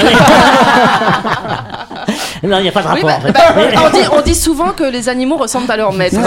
Non, 2.50 2.58
il 2.60 2.64
n'y 2.64 2.70
a 2.70 2.72
pas 2.72 2.82
de 2.84 2.88
Oui, 2.88 3.02
rapport. 3.02 3.10
bah, 3.10 3.18
en 3.18 3.22
fait. 3.22 3.32
bah, 3.32 3.82
on, 3.86 3.90
dit, 3.98 4.04
on 4.18 4.22
dit 4.22 4.36
souvent 4.36 4.70
que 4.70 4.84
les 4.84 5.10
animaux 5.10 5.38
ressemblent 5.38 5.72
à 5.72 5.78
leur 5.78 5.94
maître. 5.94 6.18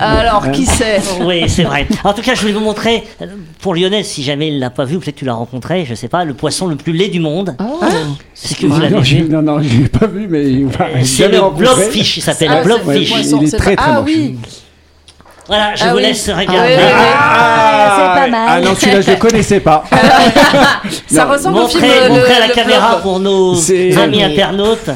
Alors, 0.00 0.50
qui 0.50 0.66
sait? 0.66 1.00
Oui, 1.22 1.44
c'est 1.48 1.64
vrai. 1.64 1.86
En 2.02 2.12
tout 2.12 2.22
cas, 2.22 2.34
je 2.34 2.40
voulais 2.40 2.52
vous 2.52 2.60
montrer, 2.60 3.04
euh, 3.22 3.26
pour 3.60 3.74
Lionel, 3.74 4.04
si 4.04 4.22
jamais 4.22 4.48
il 4.48 4.58
l'a 4.60 4.70
pas 4.70 4.84
vu, 4.84 4.98
peut-être 4.98 5.16
tu 5.16 5.24
l'as 5.24 5.34
rencontré, 5.34 5.84
je 5.88 5.94
sais 5.94 6.08
pas, 6.08 6.24
le 6.24 6.34
poisson 6.34 6.66
le 6.66 6.76
plus 6.76 6.92
laid 6.92 7.08
du 7.10 7.20
monde. 7.20 7.56
C'est 8.34 8.54
ce 8.54 8.60
que 8.60 8.66
vous 8.66 8.80
l'avez 8.80 8.94
non, 8.94 9.02
j'ai- 9.02 9.22
vu. 9.22 9.28
non, 9.30 9.42
non, 9.42 9.60
je 9.62 9.68
l'ai 9.82 9.88
pas 9.88 10.06
vu, 10.06 10.26
mais 10.28 10.64
enfin, 10.68 10.86
j'ai 10.96 11.04
C'est 11.04 11.22
jamais 11.24 11.36
le 11.38 11.50
blobfish, 11.50 12.16
il 12.18 12.20
s'appelle 12.22 12.48
Ah, 12.50 12.56
le 12.56 12.62
c'est- 12.62 12.66
blobfish. 12.84 13.10
Il 13.10 13.44
est 13.44 13.46
c'est 13.46 13.56
très, 13.56 13.76
très 13.76 13.86
Ah 13.90 14.00
moche. 14.00 14.04
oui. 14.06 14.36
Voilà, 15.46 15.74
je 15.74 15.84
Ah 15.84 15.90
vous 15.90 15.96
oui. 15.96 16.02
laisse 16.02 16.26
Ah 16.32 16.38
regarder. 16.38 16.58
oui, 16.70 16.74
oui, 16.78 16.84
oui. 16.86 17.12
Ah, 17.18 17.94
c'est 18.14 18.20
pas 18.20 18.28
mal. 18.28 18.46
Ah 18.48 18.60
non, 18.62 18.74
celui-là, 18.74 19.00
je 19.02 19.10
le 19.10 19.16
connaissais 19.16 19.60
pas. 19.60 19.84
Ça 21.06 21.24
Non. 21.26 21.32
ressemble 21.32 21.58
au 21.58 21.68
film 21.68 21.82
Montrez, 21.84 22.00
le- 22.08 22.14
montrez 22.14 22.32
à 22.34 22.38
la 22.40 22.46
le 22.46 22.54
caméra 22.54 22.96
pour 23.02 23.20
nos 23.20 23.54
C'est- 23.54 23.94
amis 23.98 24.22
internautes. 24.24 24.88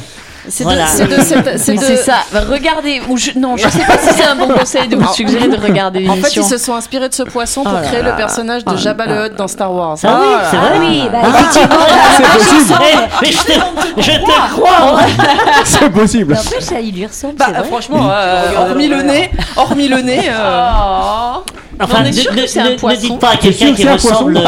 C'est 0.50 0.64
Voilà. 0.64 0.84
de, 0.84 1.96
ça. 1.96 2.14
Bah, 2.32 2.40
regardez. 2.50 3.00
Ou 3.08 3.16
je- 3.16 3.32
Non, 3.36 3.56
je 3.56 3.68
sais 3.68 3.80
pas 3.86 3.98
si 3.98 4.14
c'est 4.14 4.24
un 4.24 4.34
bon 4.34 4.48
conseil 4.48 4.88
de 4.88 4.96
vous 4.96 5.12
suggérer 5.12 5.48
de 5.48 5.56
regarder 5.56 6.08
En 6.08 6.14
fait, 6.16 6.34
ils 6.36 6.44
se 6.44 6.58
sont 6.58 6.74
inspirés 6.74 7.08
de 7.08 7.14
ce 7.14 7.22
poisson 7.22 7.62
pour 7.64 7.72
Oh 7.82 7.86
créer 7.86 8.02
là. 8.02 8.10
le 8.10 8.16
personnage 8.16 8.64
de 8.64 8.72
Oh 8.72 8.76
Jabba 8.76 9.06
le 9.06 9.26
Hutt 9.26 9.36
dans 9.36 9.48
Star 9.48 9.72
Wars. 9.72 9.96
Ah 10.04 10.20
oui, 10.20 10.26
c'est 10.50 10.56
là. 10.56 10.62
vrai. 10.62 10.70
Ah 10.74 10.78
oui, 10.80 11.02
bah, 11.12 11.18
Ah, 11.24 11.28
effectivement. 11.28 11.78
C'est 12.16 12.38
possible. 12.38 12.80
Eh, 12.80 12.96
mais 13.22 13.32
je 13.32 13.38
te, 13.38 13.52
je 14.02 14.10
te 14.10 14.50
crois. 14.54 15.00
C'est 15.64 15.90
possible. 15.90 16.34
En 16.34 16.50
plus, 16.50 16.60
ça, 16.64 16.80
il 16.80 16.94
lui 16.94 17.06
ressemble, 17.06 17.34
Bah, 17.36 17.46
vrai. 17.50 17.64
franchement, 17.64 18.08
euh, 18.10 18.46
hormis 18.56 18.88
le 18.88 19.02
nez, 19.02 19.30
hormis 19.56 19.88
le 19.88 20.00
nez, 20.00 20.28
euh, 20.30 20.68
Oh. 20.70 21.42
Enfin, 21.80 21.98
On 22.00 22.04
est 22.04 22.08
ne, 22.08 22.12
sûr 22.12 22.34
que 22.34 22.40
ne- 22.40 22.46
c'est 22.46 22.60
un 22.60 22.64
ne- 22.70 22.70
ne 22.70 22.96
dites 22.96 23.18
pas 23.20 23.30
à 23.30 23.36
quelqu'un 23.36 23.70
que 23.70 23.76
qui 23.76 23.88
ressemble. 23.88 24.40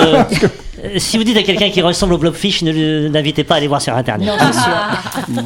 Euh, 0.85 0.99
si 0.99 1.19
vous 1.19 1.25
dites 1.25 1.37
à 1.37 1.43
quelqu'un 1.43 1.71
qui 1.71 1.83
ressemble 1.83 2.15
au 2.15 2.19
blobfish, 2.19 2.63
ne 2.63 3.09
n'invitez 3.09 3.45
pas 3.45 3.55
à 3.55 3.57
aller 3.59 3.69
voir 3.69 3.83
sur 3.83 3.95
internet. 3.97 4.27
Non, 4.27 4.35
c'est 4.39 4.53
sûr. 4.59 5.43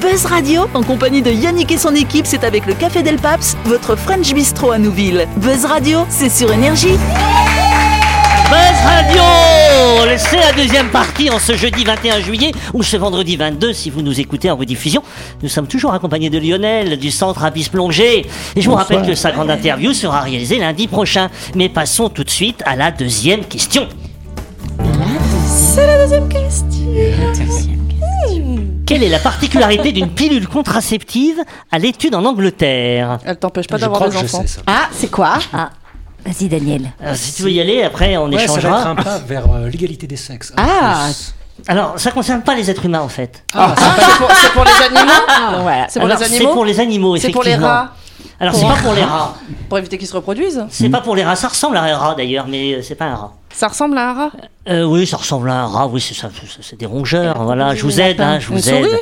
Buzz 0.00 0.24
Radio, 0.26 0.62
en 0.74 0.82
compagnie 0.82 1.22
de 1.22 1.30
Yannick 1.30 1.70
et 1.70 1.78
son 1.78 1.94
équipe, 1.94 2.26
c'est 2.26 2.42
avec 2.42 2.66
le 2.66 2.74
Café 2.74 3.02
Del 3.02 3.16
Paps, 3.16 3.56
votre 3.64 3.96
French 3.96 4.32
Bistro 4.32 4.72
à 4.72 4.78
Nouville. 4.78 5.28
Buzz 5.36 5.64
Radio, 5.64 6.00
c'est 6.08 6.30
sur 6.30 6.52
Énergie. 6.52 6.98
Buzz 8.48 8.80
Radio 8.84 9.22
C'est 10.18 10.38
la 10.38 10.52
deuxième 10.52 10.90
partie 10.90 11.30
en 11.30 11.38
ce 11.38 11.56
jeudi 11.56 11.84
21 11.84 12.20
juillet 12.20 12.52
ou 12.74 12.82
ce 12.82 12.96
vendredi 12.96 13.36
22 13.36 13.72
si 13.72 13.90
vous 13.90 14.02
nous 14.02 14.20
écoutez 14.20 14.50
en 14.50 14.56
rediffusion. 14.56 15.02
Nous 15.42 15.48
sommes 15.48 15.66
toujours 15.66 15.94
accompagnés 15.94 16.30
de 16.30 16.38
Lionel 16.38 16.98
du 16.98 17.10
centre 17.10 17.42
Abyss 17.44 17.68
Plongée. 17.68 18.26
Et 18.54 18.60
je 18.60 18.68
vous 18.68 18.76
rappelle 18.76 19.06
que 19.06 19.14
sa 19.14 19.32
grande 19.32 19.50
interview 19.50 19.92
sera 19.92 20.20
réalisée 20.20 20.58
lundi 20.58 20.86
prochain. 20.86 21.30
Mais 21.54 21.68
passons 21.68 22.10
tout 22.10 22.24
de 22.24 22.30
suite 22.30 22.62
à 22.66 22.76
la 22.76 22.90
deuxième 22.90 23.44
question. 23.44 23.88
C'est 25.46 25.86
la 25.86 26.02
deuxième 26.02 26.28
question. 26.28 27.78
Quelle 28.86 29.02
est 29.02 29.08
la 29.08 29.20
particularité 29.20 29.92
d'une 29.92 30.10
pilule 30.10 30.48
contraceptive 30.48 31.40
à 31.70 31.78
l'étude 31.78 32.14
en 32.14 32.24
Angleterre? 32.24 33.18
Elle 33.24 33.38
t'empêche 33.38 33.68
pas 33.68 33.78
d'avoir 33.78 34.08
des 34.10 34.16
enfants. 34.16 34.44
Ah, 34.66 34.88
c'est 34.92 35.10
quoi? 35.10 35.38
Ah, 35.52 35.70
vas-y 36.24 36.48
Daniel. 36.48 36.92
Alors, 37.02 37.16
Si 37.16 37.32
tu 37.34 37.42
veux 37.42 37.50
y 37.50 37.60
aller, 37.60 37.82
après 37.82 38.16
on 38.16 38.28
Ouais, 38.30 38.38
ça 38.46 38.52
va 38.52 38.58
être 38.58 38.58
échangera. 38.58 38.88
un 38.90 38.94
pas 38.96 39.18
vers 39.18 39.50
euh, 39.52 39.68
l'égalité 39.68 40.06
des 40.06 40.16
sexes. 40.16 40.52
Ah. 40.56 41.06
Plus. 41.06 41.34
Alors, 41.68 41.98
ça 41.98 42.10
concerne 42.10 42.40
pas 42.42 42.54
les 42.54 42.70
êtres 42.70 42.86
humains 42.86 43.00
en 43.02 43.08
fait. 43.08 43.44
Ah, 43.54 43.74
c'est 43.76 44.16
pour, 44.18 44.30
c'est 44.34 44.52
pour 44.52 44.64
les 44.64 44.86
animaux 44.86 45.62
Voilà. 45.62 45.86
C'est 45.88 46.00
pour 46.00 46.08
Alors, 46.08 46.18
les 46.20 46.24
C'est 46.26 46.36
animaux 46.36 46.52
pour 46.54 46.64
les 46.64 46.80
animaux, 46.80 47.16
C'est 47.18 47.30
pour 47.30 47.42
les 47.42 47.54
rats 47.56 47.92
Alors, 48.40 48.54
c'est 48.54 48.64
pas 48.66 48.76
pour 48.82 48.94
les 48.94 49.04
rats. 49.04 49.34
Pour 49.68 49.78
éviter 49.78 49.98
qu'ils 49.98 50.08
se 50.08 50.14
reproduisent 50.16 50.64
C'est 50.70 50.88
pas 50.88 51.00
pour 51.02 51.14
les 51.14 51.22
rats. 51.24 51.36
Ça 51.36 51.48
ressemble 51.48 51.76
à 51.76 51.82
un 51.82 51.96
rat 51.96 52.14
d'ailleurs, 52.16 52.46
mais 52.48 52.74
euh, 52.74 52.82
c'est 52.82 52.94
pas 52.94 53.04
un 53.06 53.14
rat. 53.14 53.32
Ça 53.52 53.68
ressemble 53.68 53.98
à 53.98 54.10
un 54.10 54.14
rat? 54.14 54.30
Euh, 54.68 54.84
oui, 54.84 55.06
ça 55.06 55.16
ressemble 55.18 55.50
à 55.50 55.54
un 55.62 55.66
rat. 55.66 55.88
Oui, 55.88 56.00
c'est 56.00 56.14
ça. 56.14 56.30
c'est- 56.32 56.62
C'est 56.62 56.78
des 56.78 56.86
rongeurs. 56.86 57.42
Voilà, 57.42 57.74
je 57.74 57.82
vous 57.82 58.00
aide, 58.00 58.20
hein, 58.20 58.38
je 58.38 58.48
Une 58.50 58.56
vous 58.58 58.68
aide. 58.70 58.84
souris? 58.84 58.96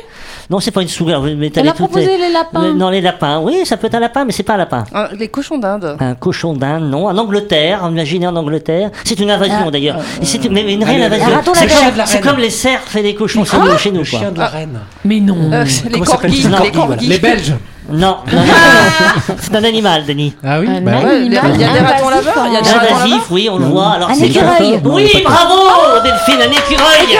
Non, 0.49 0.59
c'est 0.59 0.71
pas 0.71 0.81
une 0.81 0.87
souris. 0.89 1.11
alors, 1.11 1.23
vous 1.23 1.29
Elle 1.29 1.67
a 1.69 1.73
proposé 1.73 2.17
les 2.17 2.33
lapins. 2.33 2.63
Euh, 2.63 2.73
Non, 2.73 2.89
les 2.89 2.99
lapins. 2.99 3.39
Oui, 3.39 3.61
ça 3.65 3.77
peut 3.77 3.87
être 3.87 3.95
un 3.95 3.99
lapin, 3.99 4.25
mais 4.25 4.31
c'est 4.33 4.43
pas 4.43 4.55
un 4.55 4.57
lapin. 4.57 4.83
Un- 4.93 5.09
Les 5.17 5.27
cochons 5.29 5.57
d'Inde. 5.59 5.95
Un 5.99 6.15
cochon 6.15 6.53
d'Inde, 6.53 6.89
non. 6.89 7.07
En 7.07 7.17
Angleterre, 7.17 7.87
imaginez 7.89 8.27
en 8.27 8.35
Angleterre. 8.35 8.89
C'est 9.05 9.19
une 9.19 9.29
invasion 9.31 9.65
Ah, 9.67 9.71
d'ailleurs. 9.71 9.97
Et 10.21 10.25
c'est 10.25 10.43
une, 10.43 10.51
mais 10.53 10.73
une 10.73 10.83
réelle 10.83 11.03
invasion. 11.03 11.29
raton 11.29 11.51
C'est 11.53 11.67
laveur. 11.67 11.93
comme, 12.23 12.35
c'est 12.35 12.41
les 12.41 12.49
cerfs 12.49 12.95
et 12.97 13.01
les 13.03 13.15
cochons 13.15 13.45
chez 13.45 13.57
nous, 13.57 13.77
chez 13.77 13.91
nous, 13.91 13.99
Le 14.03 14.09
quoi. 14.09 14.19
chien 14.19 14.31
de 14.31 14.39
la 14.39 14.47
reine. 14.47 14.79
Mais 15.05 15.19
non. 15.21 15.37
Euh, 15.53 15.63
les 15.85 15.91
Comment 15.91 16.05
s'appelle 16.05 16.31
corgis, 16.31 16.41
ce 16.43 16.47
Non, 16.49 16.63
les 16.63 16.71
corgis. 16.71 17.07
Les 17.07 17.19
Belges. 17.19 17.53
Non, 17.91 18.17
non, 18.31 18.39
non, 18.39 18.41
non. 18.43 19.35
c'est 19.39 19.55
un 19.55 19.63
animal, 19.63 20.05
Denis. 20.05 20.35
Ah 20.43 20.59
oui 20.59 20.67
Un 20.69 20.81
bah 20.81 20.91
ouais. 20.99 21.05
Ouais, 21.05 21.25
il 21.25 21.33
y 21.33 21.37
a 21.37 21.41
des 21.41 21.63
ratons 21.79 22.09
laveurs 22.09 22.45
Il 22.47 22.53
y 22.53 22.57
a 22.57 22.61
des 22.61 22.69
ratons 22.69 22.85
laveurs 22.85 22.97
Invasif, 23.03 23.23
oui, 23.31 23.49
on 23.51 23.57
le 23.57 23.65
voit. 23.65 23.89
Alors 23.93 24.09
Un 24.11 24.13
c'est 24.15 24.27
écureuil. 24.27 24.79
Oui, 24.83 25.23
bravo, 25.23 25.55
Delphine, 26.03 26.41
un 26.41 26.51
écureuil. 26.51 27.17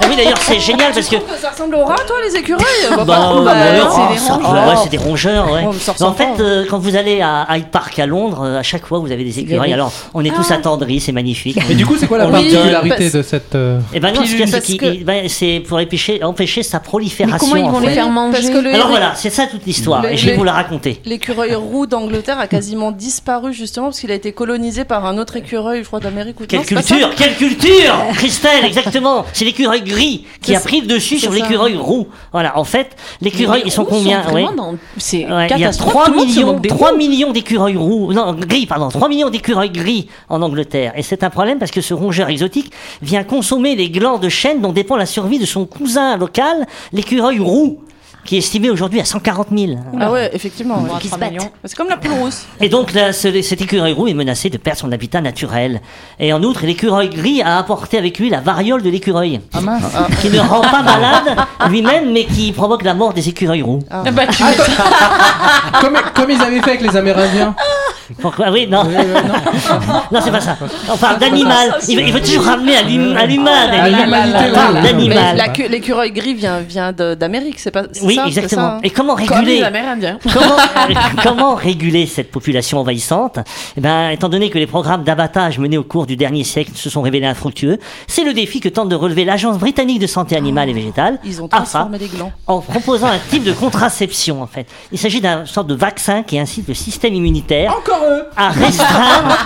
Ah 0.00 0.06
oui, 0.08 0.16
d'ailleurs, 0.16 0.38
c'est 0.38 0.60
génial 0.60 0.92
parce 0.92 1.08
que. 1.08 1.16
Ça 1.40 1.50
ressemble 1.50 1.74
aux 1.76 1.84
rats, 1.84 1.96
toi, 2.06 2.16
les 2.26 2.36
écureuils 2.36 2.64
Bah, 2.90 3.04
Bah, 3.04 3.04
bah, 3.44 3.54
non. 3.78 3.86
oh, 3.88 3.98
c'est 4.02 4.10
des 4.14 4.18
rongeurs. 4.28 4.66
ouais, 4.68 4.74
c'est 4.82 4.90
des 4.90 4.96
rongeurs, 4.98 5.52
ouais. 5.52 5.66
En 6.00 6.12
fait, 6.12 6.40
euh, 6.40 6.64
quand 6.68 6.78
vous 6.78 6.96
allez 6.96 7.20
à 7.22 7.46
Hyde 7.56 7.68
Park 7.68 7.98
à 7.98 8.06
Londres, 8.06 8.42
euh, 8.44 8.58
à 8.58 8.62
chaque 8.62 8.86
fois, 8.86 8.98
vous 8.98 9.12
avez 9.12 9.24
des 9.24 9.38
écureuils. 9.38 9.72
Alors, 9.72 9.92
on 10.14 10.24
est 10.24 10.34
tous 10.34 10.50
attendris, 10.50 11.00
c'est 11.00 11.12
magnifique. 11.12 11.58
Mais 11.68 11.74
du 11.74 11.86
coup, 11.86 11.96
c'est 11.98 12.06
quoi 12.06 12.18
la 12.18 12.26
particularité 12.26 13.10
de 13.10 13.22
cette. 13.22 13.54
euh, 13.54 13.78
Et 13.92 14.00
ben 14.00 14.12
non, 14.14 14.24
ce 14.24 14.30
qu'il 14.30 14.40
y 14.40 14.42
a, 14.42 14.46
c'est 14.46 14.60
qu'il- 14.62 15.04
ben, 15.04 15.28
c'est 15.28 15.60
pour 15.66 15.78
empêcher, 15.78 16.22
empêcher 16.22 16.62
sa 16.62 16.78
Mais 16.78 16.84
prolifération. 16.84 17.38
comment 17.38 17.56
ils 17.56 17.64
en 17.64 17.70
vont 17.72 17.80
fait. 17.80 17.86
les 17.88 17.92
faire 17.94 18.08
manger 18.08 18.32
Parce 18.32 18.50
que 18.50 18.58
le 18.58 18.74
Alors 18.74 18.88
voilà, 18.88 19.12
c'est 19.14 19.30
ça 19.30 19.46
toute 19.46 19.64
l'histoire, 19.66 20.04
et 20.06 20.16
je 20.16 20.26
vais 20.30 20.36
vous 20.36 20.44
la 20.44 20.52
raconter. 20.52 21.00
L'écureuil 21.04 21.54
roux 21.54 21.86
d'Angleterre 21.86 22.38
a 22.38 22.46
quasiment 22.46 22.90
disparu 22.92 23.52
justement 23.52 23.86
parce 23.86 24.00
qu'il 24.00 24.10
a 24.10 24.14
été 24.14 24.32
colonisé 24.32 24.84
par 24.84 25.04
un 25.06 25.18
autre 25.18 25.36
écureuil, 25.36 25.80
je 25.82 25.86
crois, 25.86 26.00
d'Amérique 26.00 26.40
ou 26.40 26.44
Quelle 26.46 26.60
non, 26.60 26.64
c'est 26.68 26.74
pas 26.74 26.82
ça 26.82 26.94
culture, 26.96 27.14
quelle 27.16 27.34
culture 27.36 27.94
Christelle, 28.14 28.64
exactement 28.64 29.24
C'est 29.32 29.44
l'écureuil 29.44 29.82
gris 29.84 30.24
qui 30.42 30.54
a 30.56 30.60
pris 30.60 30.80
le 30.80 30.86
dessus 30.86 31.18
sur 31.18 31.32
l'écureuil 31.32 31.76
roux. 31.76 32.08
Voilà, 32.32 32.58
en 32.58 32.64
fait, 32.64 32.96
l'écureuil, 33.20 33.62
ils 33.64 33.70
sont 33.72 33.84
combien 33.84 34.22
Ouais. 34.32 34.44
C'est 34.96 35.18
Ouais, 35.26 35.46
il 35.46 35.50
y 35.50 35.54
a 35.54 35.58
catastrophe. 35.58 35.90
3 35.92 36.04
Tout 36.06 36.10
le 36.12 36.16
monde 36.18 36.28
se 36.28 36.34
millions, 36.34 36.46
moque 36.52 36.60
des 36.62 36.68
3 36.68 36.90
roux. 36.90 36.96
millions 36.96 37.32
d'écureuils 37.32 37.76
roux, 37.76 38.12
non, 38.12 38.32
gris, 38.34 38.66
pardon, 38.66 38.88
3 38.88 39.08
millions 39.08 39.30
d'écureuils 39.30 39.70
gris 39.70 40.08
en 40.28 40.42
Angleterre. 40.42 40.92
Et 40.96 41.02
c'est 41.02 41.22
un 41.22 41.30
problème 41.30 41.58
parce 41.58 41.70
que 41.70 41.80
ce 41.80 41.94
rongeur 41.94 42.28
exotique 42.28 42.72
vient 43.02 43.24
consommer 43.24 43.76
les 43.76 43.90
glands 43.90 44.18
de 44.18 44.28
chêne 44.28 44.60
dont 44.60 44.72
dépend 44.72 44.96
la 44.96 45.06
survie 45.06 45.38
de 45.38 45.46
son 45.46 45.66
cousin 45.66 46.16
local, 46.16 46.66
l'écureuil 46.92 47.38
roux, 47.38 47.80
qui 48.24 48.36
est 48.36 48.38
estimé 48.38 48.70
aujourd'hui 48.70 49.00
à 49.00 49.04
140 49.04 49.48
000. 49.56 49.72
Ah 50.00 50.10
ouais, 50.10 50.30
effectivement. 50.32 50.80
ouais. 50.82 50.90
Qui 51.00 51.08
se 51.08 51.16
battent. 51.18 51.32
C'est 51.64 51.76
comme 51.76 51.88
la 51.88 51.96
poule 51.96 52.12
rousse. 52.12 52.44
Et 52.60 52.68
donc 52.68 52.92
là, 52.94 53.12
ce- 53.12 53.42
cet 53.42 53.60
écureuil 53.60 53.92
roux 53.92 54.08
est 54.08 54.14
menacé 54.14 54.48
de 54.50 54.56
perdre 54.56 54.80
son 54.80 54.92
habitat 54.92 55.20
naturel. 55.20 55.80
Et 56.18 56.32
en 56.32 56.42
outre, 56.42 56.64
l'écureuil 56.64 57.08
gris 57.10 57.42
a 57.42 57.58
apporté 57.58 57.98
avec 57.98 58.18
lui 58.18 58.30
la 58.30 58.40
variole 58.40 58.82
de 58.82 58.90
l'écureuil, 58.90 59.40
Ah 59.52 59.60
mince. 59.60 59.82
qui 60.20 60.30
ne 60.30 60.40
rend 60.40 60.60
pas 60.62 60.82
malade 60.82 61.36
lui-même, 61.68 62.12
mais 62.12 62.24
qui 62.24 62.52
provoque 62.52 62.82
la 62.82 62.94
mort 62.94 63.12
des 63.12 63.28
écureuils 63.28 63.62
roux. 63.62 63.80
Bah, 63.90 64.26
tu 64.26 64.42
comme, 65.80 65.96
comme 66.14 66.30
ils 66.30 66.40
avaient 66.40 66.60
fait 66.62 66.70
avec 66.70 66.80
les 66.82 66.96
Amérindiens. 66.96 67.54
Pourquoi 68.20 68.50
Oui, 68.50 68.66
non. 68.68 68.84
non, 70.12 70.20
c'est 70.22 70.30
pas 70.30 70.40
ça. 70.40 70.56
On 70.92 70.96
parle 70.96 71.18
d'animal. 71.18 71.76
Il, 71.88 71.96
veut- 71.96 72.02
il 72.06 72.12
veut 72.12 72.20
toujours 72.20 72.44
ramener 72.44 72.76
à 72.76 72.82
l'hum- 72.82 73.16
à 73.16 73.26
l'humain, 73.26 73.50
À 73.52 73.88
Dany. 73.90 74.02
l'humanité, 74.04 74.38
On 74.50 74.54
parle 74.54 74.74
oui. 74.74 74.80
Mais 74.82 74.92
d'animal. 74.92 75.36
la 75.36 75.48
cu- 75.48 75.68
l'écureuil 75.68 76.12
gris 76.12 76.34
vient, 76.34 76.60
vient 76.60 76.92
de- 76.92 77.14
d'Amérique, 77.14 77.58
c'est 77.58 77.70
pas 77.70 77.84
c'est 77.92 78.02
Oui, 78.04 78.14
ça, 78.16 78.22
c'est 78.24 78.28
exactement. 78.28 78.62
ça, 78.62 78.74
hein 78.76 78.80
Et 78.82 78.90
comment 78.90 79.16
Comme 79.16 79.26
les 79.28 79.34
réguler 79.36 79.62
Amérindiens. 79.62 80.18
comment, 80.32 80.56
comment 81.22 81.54
réguler 81.54 82.06
cette 82.06 82.30
population 82.30 82.78
envahissante? 82.78 83.38
Eh 83.76 83.80
ben, 83.80 84.10
Étant 84.10 84.28
donné 84.28 84.50
que 84.50 84.58
les 84.58 84.66
programmes 84.66 85.04
d'abattage 85.04 85.58
menés 85.58 85.78
au 85.78 85.84
cours 85.84 86.06
du 86.06 86.16
dernier 86.16 86.44
siècle 86.44 86.72
se 86.74 86.90
sont 86.90 87.02
révélés 87.02 87.26
infructueux, 87.26 87.78
c'est 88.06 88.24
le 88.24 88.32
défi 88.32 88.60
que 88.60 88.68
tente 88.68 88.88
de 88.88 88.94
relever 88.96 89.24
l'Agence 89.24 89.58
britannique 89.58 89.98
de 90.00 90.06
santé 90.06 90.36
animale 90.36 90.68
et 90.68 90.72
végétale, 90.72 91.18
Ils 91.24 91.40
ont 91.42 91.46
AFA, 91.46 91.56
transformé 91.56 91.98
les 91.98 92.06
glands. 92.08 92.32
en 92.46 92.60
proposant 92.60 93.06
un 93.08 93.18
type 93.30 93.44
de 93.44 93.52
contraception 93.52 94.42
en 94.42 94.46
fait. 94.46 94.66
Il 94.92 94.98
s'agit 94.98 95.20
d'un 95.20 95.46
sorte 95.46 95.66
de 95.66 95.74
vaccin 95.74 96.22
qui 96.22 96.38
incite 96.38 96.68
le 96.68 96.74
système 96.74 97.14
immunitaire 97.14 97.72
À 98.36 98.48
restreindre, 98.50 99.38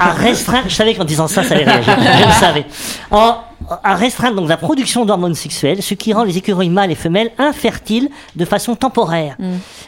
à 0.00 0.12
restreindre, 0.12 0.68
je 0.68 0.74
savais 0.74 0.94
qu'en 0.94 1.04
disant 1.04 1.28
ça, 1.28 1.42
ça 1.42 1.54
allait 1.54 1.64
réagir, 1.64 1.96
je 1.98 2.26
le 2.26 2.32
savais, 2.32 2.66
en, 3.10 3.36
à 3.84 3.94
restreindre 3.94 4.36
donc 4.36 4.48
la 4.48 4.56
production 4.56 5.04
d'hormones 5.04 5.34
sexuelles, 5.34 5.82
ce 5.82 5.94
qui 5.94 6.12
rend 6.12 6.24
les 6.24 6.36
écureuils 6.36 6.68
mâles 6.68 6.90
et 6.90 6.94
femelles 6.94 7.30
infertiles 7.38 8.08
de 8.36 8.44
façon 8.44 8.74
temporaire. 8.76 9.36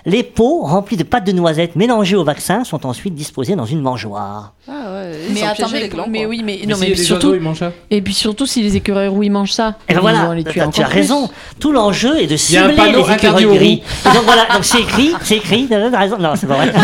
Les 0.07 0.23
pots 0.23 0.63
remplis 0.63 0.97
de 0.97 1.03
pâte 1.05 1.25
de 1.25 1.33
noisettes 1.33 1.77
mélangées 1.77 2.17
au 2.17 2.25
vaccin 2.25 2.65
sont 2.65 2.87
ensuite 2.87 3.15
disposés 3.15 3.57
dans 3.57 3.67
une 3.67 3.81
mangeoire. 3.81 4.53
Ah 4.69 4.73
ouais, 4.93 5.13
ils 5.29 5.35
Mais 5.35 5.43
attends, 5.43 5.67
mais, 5.73 5.81
les 5.81 5.89
glands. 5.89 6.07
mais 6.09 6.21
quoi. 6.21 6.29
oui, 6.29 6.43
mais, 6.45 6.59
Mais 6.61 6.67
non, 6.73 6.77
mais 6.81 6.95
surtout, 6.95 7.27
oiseaux, 7.27 7.37
ils 7.37 7.43
mangent 7.43 7.59
ça. 7.59 7.73
et 7.91 8.01
puis 8.01 8.15
surtout 8.15 8.47
si 8.47 8.63
les 8.63 8.77
écureuils 8.77 9.09
roux 9.09 9.25
ils 9.25 9.31
mangent 9.31 9.53
ça, 9.53 9.75
Et 9.89 9.95
ben 9.95 9.99
ils 9.99 10.03
voilà, 10.03 10.25
vont 10.27 10.33
les 10.33 10.45
tuer 10.45 10.63
tu 10.73 10.83
as 10.83 10.87
plus. 10.87 10.95
raison. 10.95 11.29
Tout 11.59 11.73
l'enjeu 11.73 12.21
est 12.21 12.29
de 12.29 12.37
cibler 12.37 12.93
les 12.93 13.13
écureuils 13.13 13.47
gris. 13.57 13.83
Donc 14.05 14.23
voilà, 14.25 14.47
donc 14.55 14.65
c'est 14.65 14.81
écrit, 14.81 15.13
c'est 15.23 15.37
écrit. 15.39 15.69
Non, 15.71 16.33
c'est 16.37 16.47
pas 16.47 16.55
vrai. 16.55 16.73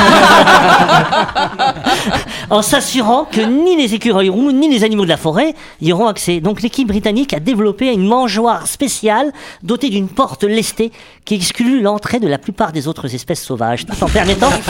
en 2.51 2.63
s'assurant 2.63 3.25
que 3.31 3.41
ni 3.41 3.77
les 3.77 3.95
écureuils 3.95 4.29
roux 4.29 4.53
ni 4.53 4.69
les 4.69 4.85
animaux 4.85 5.05
de 5.05 5.09
la 5.09 5.17
forêt 5.17 5.55
y 5.81 5.93
auront 5.93 6.07
accès. 6.07 6.41
Donc 6.41 6.63
l'équipe 6.63 6.89
britannique 6.89 7.33
a 7.35 7.41
développé 7.41 7.93
une 7.93 8.07
mangeoire 8.07 8.67
spéciale 8.67 9.33
dotée 9.63 9.91
d'une 9.91 10.09
porte 10.09 10.45
lestée 10.45 10.93
qui 11.25 11.35
exclut 11.35 11.81
l'entrée 11.81 12.21
de 12.21 12.29
la 12.29 12.39
plupart 12.39 12.73
des 12.73 12.89
autres 12.89 13.15
espèces 13.15 13.43
sauvages, 13.43 13.85
en 14.01 14.07
permettant. 14.07 14.51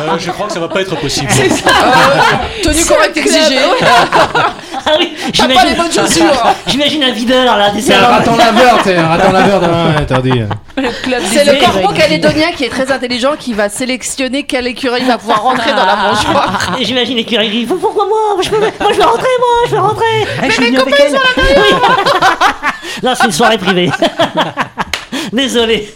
Euh, 0.00 0.16
je 0.18 0.30
crois 0.30 0.46
que 0.46 0.54
ça 0.54 0.58
va 0.60 0.68
pas 0.68 0.80
être 0.80 0.98
possible. 0.98 1.28
Tenue 2.62 2.84
correcte 2.86 3.16
exigée. 3.18 3.58
Ah 4.86 4.92
oui, 4.98 5.12
T'as 5.36 5.42
pas 5.46 5.48
les 5.48 5.74
j'imagine. 5.74 5.76
bonnes 5.76 5.92
chaussures. 5.92 6.42
J'imagine 6.66 7.02
un 7.04 7.12
videur 7.12 7.58
là, 7.58 7.70
des 7.70 7.82
C'est 7.82 7.94
un 7.94 8.06
raton 8.06 8.36
laveur, 8.36 8.78
c'est 8.82 8.96
un 8.96 9.06
raton 9.06 9.32
laveur 9.32 9.62
interdit. 10.00 10.40
C'est 10.76 11.44
le 11.44 11.60
corbeau 11.60 11.92
calédonien 11.92 12.52
qui 12.52 12.64
est 12.64 12.68
très 12.68 12.90
intelligent 12.90 13.36
qui 13.38 13.52
va 13.52 13.68
sélectionner 13.68 14.44
quel 14.44 14.66
écureuil 14.66 15.04
va 15.04 15.18
pouvoir 15.18 15.42
rentrer 15.42 15.70
dans 15.72 15.84
la 15.84 15.96
mangeoire. 15.96 16.76
Et 16.80 16.84
j'imagine 16.84 17.16
l'écureuil 17.16 17.48
gris. 17.48 17.66
Pourquoi 17.66 18.06
moi 18.06 18.42
je 18.42 18.48
peux, 18.48 18.58
Moi 18.58 18.70
je 18.92 18.96
veux 18.96 19.04
rentrer, 19.04 19.28
moi 19.38 19.66
je 19.66 19.70
veux 19.72 19.80
rentrer. 19.80 20.26
Eh, 20.42 20.46
je 20.46 20.52
suis 20.52 20.66
venu 20.66 20.78
avec 20.78 20.94
elle. 20.98 21.12
Oui. 21.36 21.76
Là 23.02 23.14
c'est 23.14 23.26
une 23.26 23.32
soirée 23.32 23.58
privée. 23.58 23.90
Désolé. 25.32 25.94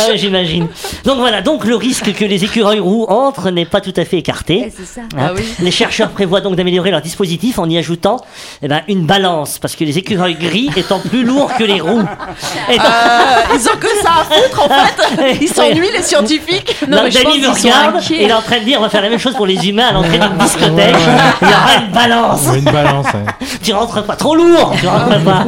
Ah, 0.00 0.14
J'imagine. 0.14 0.68
Donc 1.04 1.18
voilà, 1.18 1.42
donc 1.42 1.64
le 1.64 1.74
risque 1.76 2.12
que 2.14 2.24
les 2.24 2.44
écureuils 2.44 2.78
roux 2.80 3.04
entrent 3.08 3.50
n'est 3.50 3.64
pas 3.64 3.80
tout 3.80 3.92
à 3.96 4.04
fait 4.04 4.18
écarté. 4.18 4.66
Eh, 4.66 4.84
ça. 4.84 5.00
Hein. 5.18 5.32
Les 5.60 5.70
chercheurs 5.70 6.10
prévoient 6.10 6.40
donc 6.40 6.56
d'améliorer 6.56 6.90
leur 6.90 7.00
dispositif 7.00 7.58
en 7.58 7.68
y 7.68 7.76
ajoutant 7.78 8.18
eh 8.62 8.68
ben, 8.68 8.82
une 8.88 9.06
balance, 9.06 9.58
parce 9.58 9.74
que 9.76 9.84
les 9.84 9.98
écureuils 9.98 10.34
gris 10.36 10.70
étant 10.76 11.00
plus 11.00 11.24
lourds 11.24 11.50
que 11.58 11.64
les 11.64 11.80
roux. 11.80 12.02
Et 12.70 12.76
donc- 12.76 12.86
Euh, 12.86 13.54
ils 13.54 13.68
ont 13.68 13.76
que 13.78 13.88
ça 14.02 14.10
à 14.20 14.24
foutre 14.24 14.62
en 14.62 14.68
fait. 14.68 15.38
Ils 15.40 15.48
s'ennuient 15.48 15.92
les 15.92 16.02
scientifiques. 16.02 16.76
Non, 16.88 17.02
mais 17.04 17.10
je 17.10 17.18
pense 17.20 17.34
sont 17.34 17.68
regarde 17.68 17.96
et 18.10 18.24
il 18.24 18.30
est 18.30 18.32
en 18.32 18.40
train 18.42 18.58
de 18.60 18.64
dire 18.64 18.78
on 18.78 18.82
va 18.82 18.88
faire 18.88 19.02
la 19.02 19.10
même 19.10 19.18
chose 19.18 19.34
pour 19.34 19.46
les 19.46 19.68
humains 19.68 19.86
à 19.88 19.92
l'entrée 19.92 20.18
d'une 20.18 20.36
discothèque. 20.38 20.96
Il 21.42 21.48
y 21.48 21.50
aura 21.52 21.84
une 21.84 21.92
balance. 21.92 22.42
Une 22.56 22.64
balance, 22.64 23.06
ouais. 23.06 23.46
Tu 23.62 23.72
rentres 23.72 24.02
pas 24.04 24.16
trop 24.16 24.34
lourd, 24.34 24.72
tu 24.80 24.86
rentres 24.86 25.22
pas 25.24 25.46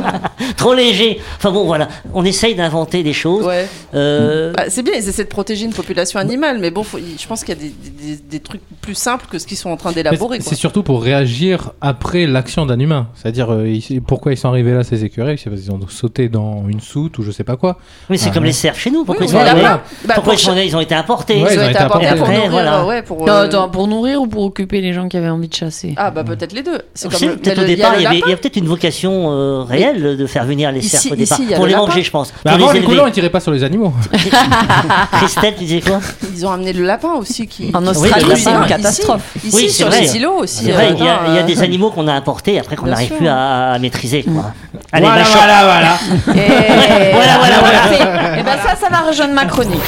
trop 0.57 0.75
léger. 0.75 1.21
Enfin 1.37 1.51
bon, 1.51 1.65
voilà, 1.65 1.89
on 2.15 2.25
essaye 2.25 2.55
d'inventer 2.55 3.03
des 3.03 3.13
choses. 3.13 3.45
Ouais. 3.47 3.69
Euh, 3.95 4.10
euh, 4.11 4.53
Bah, 4.57 4.65
c'est 4.69 4.83
bien, 4.83 4.95
ils 4.95 5.09
essaient 5.09 5.25
de 5.25 5.29
protéger 5.29 5.65
une 5.65 5.73
population 5.73 6.19
animale, 6.19 6.59
mais 6.61 6.71
bon, 6.71 6.83
faut- 6.83 6.99
je 6.99 7.27
pense 7.27 7.45
qu'il 7.45 7.55
y 7.55 7.59
a 7.59 7.61
des, 7.61 7.69
des- 7.71 8.17
des- 8.17 8.23
des 8.23 8.41
trucs 8.41 8.61
plus 8.81 8.95
simples 8.95 9.27
que 9.31 9.39
ce 9.39 9.47
qu'ils 9.47 9.57
sont 9.57 9.71
en 9.71 9.77
train 9.77 9.91
Mais 9.91 9.97
d'élaborer. 10.03 10.41
c'est- 10.41 10.55
surtout 10.55 10.83
pour 10.83 11.03
réagir 11.03 11.73
après 11.81 12.27
l'action 12.27 12.67
d'un 12.67 12.79
humain. 12.79 13.09
C'est-à-dire, 13.15 13.53
euh, 13.53 13.79
pourquoi 14.07 14.33
ils 14.33 14.37
sont 14.37 14.49
arrivés 14.49 14.73
là, 14.75 14.85
ces 14.85 15.05
écureuils? 15.05 15.39
C'est 15.39 15.51
parce 15.51 15.63
qu'ils 15.63 15.73
ont 15.73 15.81
sauté 15.89 16.29
dans 16.29 16.65
une 16.69 16.81
soute 16.81 17.19
ou 17.19 17.23
je 17.23 17.31
sais 17.31 17.45
pas 17.45 17.57
quoi. 17.57 17.79
Oui, 18.09 18.19
c'est 18.19 18.29
Ah, 18.31 18.35
comme 18.35 18.43
ouais. 18.43 18.49
les 18.49 18.53
cerfs 18.55 18.77
chez 18.77 18.91
nous. 18.91 19.05
Pourquoi 19.05 19.25
Oui, 19.27 19.31
ils 19.31 19.33
sont 19.33 19.39
arrivés 19.39 19.63
Bah, 19.63 19.83
Pourquoi 20.15 20.35
pour 20.35 20.55
ils, 20.55 20.77
ont 20.77 20.81
été 20.81 20.95
importés 20.95 21.43
Ouais, 21.43 21.49
Ils 21.51 21.55
ils 21.55 21.61
ont 21.61 21.69
été 21.71 21.79
apportés 21.79 22.07
pour 22.09 22.19
Après, 22.23 22.35
nourrir, 22.37 22.51
voilà. 22.51 22.87
ouais, 22.87 23.03
pour, 23.03 23.27
Non, 23.27 23.33
attends, 23.35 23.69
pour 23.69 23.89
nourrir 23.89 24.21
ou 24.23 24.27
pour 24.27 24.45
occuper 24.45 24.81
les 24.81 24.93
gens 24.93 25.09
qui 25.09 25.17
avaient 25.17 25.29
envie 25.29 25.49
de 25.49 25.55
chasser? 25.55 25.95
Ah 25.97 26.11
bah 26.11 26.25
peut-être 26.25 26.53
les 26.53 26.63
deux. 26.63 26.79
C'est 26.95 27.11
comme 27.11 27.29
le- 27.29 27.37
peut-être 27.37 27.57
mais 27.59 27.63
au 27.63 27.67
le- 27.67 27.73
il 27.73 27.79
y 27.79 27.83
a 27.83 27.87
départ, 27.95 28.15
il 28.27 28.31
y 28.31 28.33
a 28.33 28.37
peut-être 28.37 28.57
une 28.57 28.67
vocation 28.67 29.31
euh, 29.33 29.63
réelle 29.63 30.17
de 30.17 30.27
faire 30.27 30.45
venir 30.45 30.73
les 30.73 30.83
cerfs 30.83 31.13
au 31.13 31.17
départ. 31.17 31.39
Pour 31.57 31.65
le 31.65 31.71
les 31.71 31.77
manger, 31.77 32.03
je 32.03 32.11
pense. 32.11 32.33
Bah, 32.45 32.53
avant, 32.53 32.73
les 32.73 32.83
colons, 32.83 33.07
ils 33.07 33.13
tiraient 33.13 33.31
pas 33.31 33.41
sur 33.41 33.53
les 33.53 33.65
animaux. 33.65 33.93
Christelle, 35.13 35.55
tu 35.57 35.65
disais 35.65 35.81
quoi 35.81 36.01
Ils 36.35 36.47
ont 36.47 36.51
amené 36.51 36.73
le 36.73 36.85
lapin 36.85 37.13
aussi 37.15 37.47
qui. 37.47 37.71
En 37.75 37.87
Australie, 37.87 38.25
c'est 38.37 38.51
une 38.51 38.59
ici- 38.61 38.69
catastrophe. 38.69 39.23
Ici, 39.45 39.51
Oui, 39.57 39.63
c'est 39.69 39.75
sur 39.77 39.87
vrai. 39.89 40.01
les 40.03 40.17
îlots 40.17 40.39
aussi. 40.39 40.71
Euh, 40.71 40.91
il 40.99 41.05
y, 41.05 41.09
a, 41.09 41.21
il 41.29 41.35
y 41.35 41.39
a 41.39 41.43
euh, 41.43 41.47
des 41.47 41.63
animaux 41.63 41.91
qu'on 41.91 42.09
a 42.09 42.13
importés 42.15 42.59
après 42.59 42.77
qu'on 42.77 42.87
n'arrive 42.87 43.13
plus 43.17 43.29
à, 43.29 43.73
à 43.73 43.79
maîtriser. 43.79 44.23
Quoi. 44.25 44.53
Allez, 44.93 45.07
voilà, 45.07 45.25
shop. 45.25 45.31
voilà, 45.37 45.63
voilà. 45.65 46.43
Et 46.43 46.49
Voilà, 47.13 47.39
voilà, 47.39 47.59
voilà. 47.61 48.39
Et 48.39 48.43
ben 48.43 48.57
ça, 48.65 48.77
ça 48.77 48.89
va 48.91 49.09
rejoindre 49.09 49.35
ma 49.35 49.45
chronique. 49.45 49.81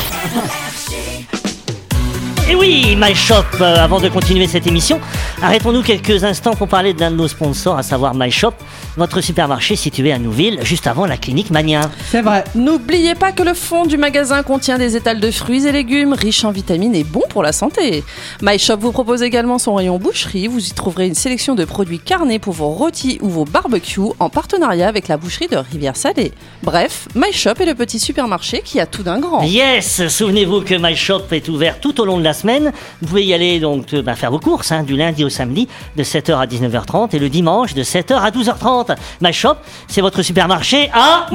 Et 2.52 2.54
oui, 2.54 2.94
My 2.98 3.14
Shop, 3.14 3.46
euh, 3.62 3.76
avant 3.76 3.98
de 3.98 4.10
continuer 4.10 4.46
cette 4.46 4.66
émission, 4.66 5.00
arrêtons-nous 5.40 5.80
quelques 5.80 6.22
instants 6.22 6.54
pour 6.54 6.68
parler 6.68 6.92
de 6.92 7.00
l'un 7.00 7.10
de 7.10 7.16
nos 7.16 7.26
sponsors, 7.26 7.78
à 7.78 7.82
savoir 7.82 8.14
My 8.14 8.30
Shop, 8.30 8.52
votre 8.98 9.22
supermarché 9.22 9.74
situé 9.74 10.12
à 10.12 10.18
Nouville, 10.18 10.58
juste 10.62 10.86
avant 10.86 11.06
la 11.06 11.16
clinique 11.16 11.50
Mania. 11.50 11.90
C'est 12.10 12.20
vrai. 12.20 12.44
N'oubliez 12.54 13.14
pas 13.14 13.32
que 13.32 13.42
le 13.42 13.54
fond 13.54 13.86
du 13.86 13.96
magasin 13.96 14.42
contient 14.42 14.76
des 14.76 14.96
étals 14.96 15.18
de 15.18 15.30
fruits 15.30 15.66
et 15.66 15.72
légumes 15.72 16.12
riches 16.12 16.44
en 16.44 16.50
vitamines 16.50 16.94
et 16.94 17.04
bons 17.04 17.24
pour 17.30 17.42
la 17.42 17.52
santé. 17.52 18.04
My 18.42 18.58
Shop 18.58 18.76
vous 18.76 18.92
propose 18.92 19.22
également 19.22 19.58
son 19.58 19.74
rayon 19.74 19.98
boucherie. 19.98 20.46
Vous 20.46 20.62
y 20.62 20.72
trouverez 20.72 21.06
une 21.06 21.14
sélection 21.14 21.54
de 21.54 21.64
produits 21.64 22.00
carnés 22.00 22.38
pour 22.38 22.52
vos 22.52 22.68
rôtis 22.68 23.16
ou 23.22 23.30
vos 23.30 23.46
barbecues 23.46 24.12
en 24.18 24.28
partenariat 24.28 24.88
avec 24.88 25.08
la 25.08 25.16
boucherie 25.16 25.48
de 25.48 25.56
Rivière-Salée. 25.56 26.32
Bref, 26.62 27.08
My 27.14 27.32
Shop 27.32 27.54
est 27.60 27.66
le 27.66 27.74
petit 27.74 27.98
supermarché 27.98 28.60
qui 28.62 28.78
a 28.78 28.84
tout 28.84 29.02
d'un 29.02 29.20
grand. 29.20 29.42
Yes, 29.42 30.06
souvenez-vous 30.08 30.60
que 30.60 30.74
My 30.74 30.94
Shop 30.94 31.22
est 31.30 31.48
ouvert 31.48 31.80
tout 31.80 31.98
au 31.98 32.04
long 32.04 32.18
de 32.18 32.24
la 32.24 32.34
semaine. 32.42 32.72
Vous 33.00 33.08
pouvez 33.08 33.24
y 33.24 33.34
aller 33.34 33.60
donc 33.60 33.94
euh, 33.94 34.02
bah, 34.02 34.14
faire 34.14 34.30
vos 34.30 34.38
courses 34.38 34.72
hein, 34.72 34.82
du 34.82 34.96
lundi 34.96 35.24
au 35.24 35.28
samedi 35.28 35.68
de 35.96 36.02
7h 36.02 36.38
à 36.38 36.46
19h30 36.46 37.16
et 37.16 37.18
le 37.18 37.28
dimanche 37.28 37.74
de 37.74 37.82
7h 37.82 38.14
à 38.14 38.30
12h30. 38.30 38.96
My 39.20 39.32
Shop, 39.32 39.56
c'est 39.88 40.00
votre 40.00 40.22
supermarché 40.22 40.90
à 40.92 41.26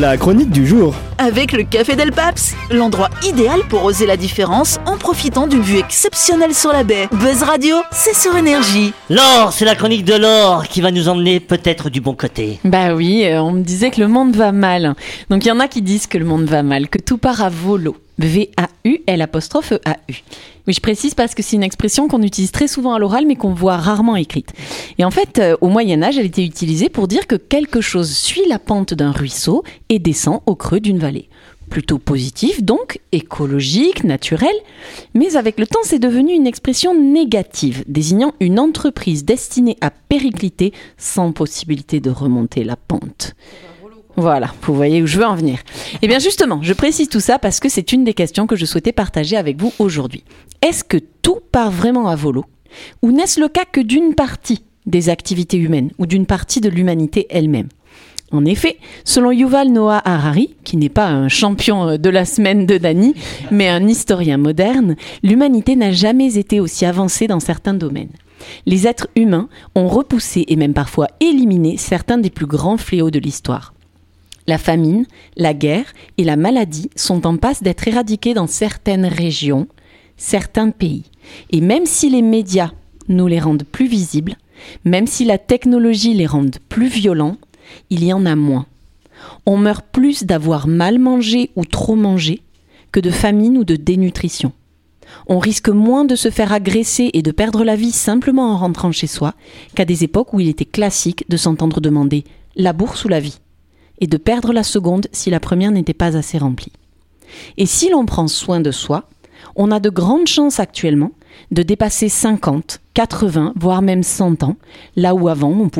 La 0.00 0.18
chronique 0.18 0.50
du 0.50 0.66
jour. 0.66 0.94
Avec 1.16 1.52
le 1.52 1.62
Café 1.62 1.96
Del 1.96 2.12
Paps, 2.12 2.54
l'endroit 2.70 3.08
idéal 3.24 3.60
pour 3.70 3.84
oser 3.84 4.04
la 4.04 4.18
différence 4.18 4.76
en 4.84 4.98
profitant 4.98 5.46
d'une 5.46 5.62
vue 5.62 5.78
exceptionnelle 5.78 6.54
sur 6.54 6.70
la 6.70 6.84
baie. 6.84 7.08
Buzz 7.12 7.42
Radio, 7.42 7.76
c'est 7.92 8.14
sur 8.14 8.36
énergie. 8.36 8.92
Laure, 9.08 9.52
c'est 9.52 9.64
la 9.64 9.74
chronique 9.74 10.04
de 10.04 10.14
Laure 10.14 10.66
qui 10.68 10.82
va 10.82 10.90
nous 10.90 11.08
emmener 11.08 11.40
peut-être 11.40 11.88
du 11.88 12.02
bon 12.02 12.14
côté. 12.14 12.58
Bah 12.64 12.94
oui, 12.94 13.24
euh, 13.24 13.40
on 13.40 13.52
me 13.52 13.62
disait 13.62 13.90
que 13.90 14.00
le 14.00 14.08
monde 14.08 14.36
va 14.36 14.52
mal. 14.52 14.96
Donc 15.30 15.46
il 15.46 15.48
y 15.48 15.52
en 15.52 15.60
a 15.60 15.68
qui 15.68 15.80
disent 15.80 16.06
que 16.06 16.18
le 16.18 16.26
monde 16.26 16.44
va 16.44 16.62
mal, 16.62 16.88
que 16.88 16.98
tout 16.98 17.16
part 17.16 17.40
à 17.40 17.48
volo. 17.48 17.96
V-A-U, 18.18 18.98
L 19.06 19.22
apostrophe 19.22 19.72
E-A-U. 19.72 20.14
Oui, 20.66 20.72
je 20.72 20.80
précise 20.80 21.14
parce 21.14 21.34
que 21.34 21.42
c'est 21.42 21.56
une 21.56 21.62
expression 21.62 22.08
qu'on 22.08 22.22
utilise 22.22 22.50
très 22.50 22.66
souvent 22.66 22.94
à 22.94 22.98
l'oral 22.98 23.26
mais 23.26 23.36
qu'on 23.36 23.54
voit 23.54 23.76
rarement 23.76 24.16
écrite. 24.16 24.52
Et 24.98 25.04
en 25.04 25.10
fait, 25.10 25.38
euh, 25.38 25.56
au 25.60 25.68
Moyen 25.68 26.02
Âge, 26.02 26.18
elle 26.18 26.26
était 26.26 26.44
utilisée 26.44 26.88
pour 26.88 27.08
dire 27.08 27.26
que 27.26 27.36
quelque 27.36 27.80
chose 27.80 28.10
suit 28.10 28.48
la 28.48 28.58
pente 28.58 28.94
d'un 28.94 29.12
ruisseau 29.12 29.62
et 29.88 29.98
descend 29.98 30.40
au 30.46 30.54
creux 30.54 30.80
d'une 30.80 30.98
vallée. 30.98 31.28
Plutôt 31.70 31.98
positif, 31.98 32.62
donc 32.62 33.00
écologique, 33.10 34.04
naturel, 34.04 34.54
mais 35.14 35.36
avec 35.36 35.58
le 35.58 35.66
temps, 35.66 35.80
c'est 35.82 35.98
devenu 35.98 36.32
une 36.32 36.46
expression 36.46 36.94
négative, 36.94 37.82
désignant 37.88 38.34
une 38.38 38.60
entreprise 38.60 39.24
destinée 39.24 39.76
à 39.80 39.90
péricliter 39.90 40.72
sans 40.96 41.32
possibilité 41.32 41.98
de 41.98 42.10
remonter 42.10 42.62
la 42.62 42.76
pente. 42.76 43.34
Voilà, 44.16 44.52
vous 44.62 44.74
voyez 44.74 45.02
où 45.02 45.06
je 45.06 45.18
veux 45.18 45.26
en 45.26 45.34
venir. 45.34 45.58
Eh 46.00 46.08
bien 46.08 46.18
justement, 46.18 46.60
je 46.62 46.72
précise 46.72 47.08
tout 47.08 47.20
ça 47.20 47.38
parce 47.38 47.60
que 47.60 47.68
c'est 47.68 47.92
une 47.92 48.04
des 48.04 48.14
questions 48.14 48.46
que 48.46 48.56
je 48.56 48.64
souhaitais 48.64 48.92
partager 48.92 49.36
avec 49.36 49.60
vous 49.60 49.72
aujourd'hui. 49.78 50.24
Est-ce 50.62 50.84
que 50.84 50.96
tout 51.20 51.40
part 51.52 51.70
vraiment 51.70 52.08
à 52.08 52.16
volo 52.16 52.44
Ou 53.02 53.12
n'est-ce 53.12 53.40
le 53.40 53.48
cas 53.48 53.64
que 53.70 53.80
d'une 53.80 54.14
partie 54.14 54.64
des 54.86 55.10
activités 55.10 55.58
humaines 55.58 55.90
ou 55.98 56.06
d'une 56.06 56.24
partie 56.24 56.62
de 56.62 56.70
l'humanité 56.70 57.26
elle-même? 57.28 57.68
En 58.32 58.44
effet, 58.44 58.78
selon 59.04 59.30
Yuval 59.30 59.68
Noah 59.68 60.02
Harari, 60.04 60.56
qui 60.64 60.76
n'est 60.76 60.88
pas 60.88 61.06
un 61.06 61.28
champion 61.28 61.90
euh, 61.90 61.96
de 61.96 62.10
la 62.10 62.24
semaine 62.24 62.66
de 62.66 62.76
Dany, 62.76 63.14
mais 63.52 63.68
un 63.68 63.86
historien 63.86 64.36
moderne, 64.36 64.96
l'humanité 65.22 65.76
n'a 65.76 65.92
jamais 65.92 66.36
été 66.36 66.58
aussi 66.58 66.84
avancée 66.86 67.28
dans 67.28 67.38
certains 67.38 67.74
domaines. 67.74 68.10
Les 68.64 68.86
êtres 68.88 69.08
humains 69.14 69.48
ont 69.74 69.86
repoussé 69.86 70.44
et 70.48 70.56
même 70.56 70.74
parfois 70.74 71.06
éliminé 71.20 71.76
certains 71.76 72.18
des 72.18 72.30
plus 72.30 72.46
grands 72.46 72.78
fléaux 72.78 73.10
de 73.10 73.20
l'histoire. 73.20 73.75
La 74.48 74.58
famine, 74.58 75.06
la 75.36 75.54
guerre 75.54 75.92
et 76.18 76.24
la 76.24 76.36
maladie 76.36 76.90
sont 76.94 77.26
en 77.26 77.36
passe 77.36 77.62
d'être 77.62 77.88
éradiqués 77.88 78.34
dans 78.34 78.46
certaines 78.46 79.06
régions, 79.06 79.66
certains 80.16 80.70
pays. 80.70 81.04
Et 81.50 81.60
même 81.60 81.86
si 81.86 82.08
les 82.10 82.22
médias 82.22 82.70
nous 83.08 83.26
les 83.26 83.40
rendent 83.40 83.64
plus 83.64 83.88
visibles, 83.88 84.36
même 84.84 85.06
si 85.06 85.24
la 85.24 85.38
technologie 85.38 86.14
les 86.14 86.26
rend 86.26 86.46
plus 86.68 86.86
violents, 86.86 87.38
il 87.90 88.04
y 88.04 88.12
en 88.12 88.24
a 88.24 88.36
moins. 88.36 88.66
On 89.46 89.56
meurt 89.56 89.84
plus 89.90 90.24
d'avoir 90.24 90.68
mal 90.68 90.98
mangé 90.98 91.50
ou 91.56 91.64
trop 91.64 91.96
mangé 91.96 92.42
que 92.92 93.00
de 93.00 93.10
famine 93.10 93.58
ou 93.58 93.64
de 93.64 93.76
dénutrition. 93.76 94.52
On 95.28 95.38
risque 95.38 95.68
moins 95.68 96.04
de 96.04 96.14
se 96.14 96.30
faire 96.30 96.52
agresser 96.52 97.10
et 97.12 97.22
de 97.22 97.30
perdre 97.30 97.64
la 97.64 97.76
vie 97.76 97.92
simplement 97.92 98.52
en 98.52 98.58
rentrant 98.58 98.92
chez 98.92 99.06
soi 99.06 99.34
qu'à 99.74 99.84
des 99.84 100.04
époques 100.04 100.32
où 100.32 100.40
il 100.40 100.48
était 100.48 100.64
classique 100.64 101.24
de 101.28 101.36
s'entendre 101.36 101.80
demander 101.80 102.24
la 102.56 102.72
bourse 102.72 103.04
ou 103.04 103.08
la 103.08 103.20
vie 103.20 103.38
et 104.00 104.06
de 104.06 104.16
perdre 104.16 104.52
la 104.52 104.62
seconde 104.62 105.06
si 105.12 105.30
la 105.30 105.40
première 105.40 105.70
n'était 105.70 105.94
pas 105.94 106.16
assez 106.16 106.38
remplie. 106.38 106.72
Et 107.56 107.66
si 107.66 107.88
l'on 107.90 108.06
prend 108.06 108.28
soin 108.28 108.60
de 108.60 108.70
soi, 108.70 109.08
on 109.54 109.70
a 109.70 109.80
de 109.80 109.90
grandes 109.90 110.26
chances 110.26 110.60
actuellement 110.60 111.12
de 111.50 111.62
dépasser 111.62 112.08
50, 112.08 112.80
80, 112.94 113.52
voire 113.56 113.82
même 113.82 114.02
100 114.02 114.42
ans, 114.42 114.56
là 114.96 115.14
où 115.14 115.28
avant 115.28 115.50
on, 115.50 115.70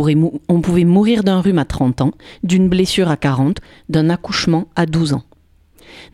on 0.48 0.60
pouvait 0.60 0.84
mourir 0.84 1.24
d'un 1.24 1.40
rhume 1.40 1.58
à 1.58 1.64
30 1.64 2.02
ans, 2.02 2.12
d'une 2.42 2.68
blessure 2.68 3.10
à 3.10 3.16
40, 3.16 3.58
d'un 3.88 4.10
accouchement 4.10 4.68
à 4.76 4.86
12 4.86 5.14
ans. 5.14 5.24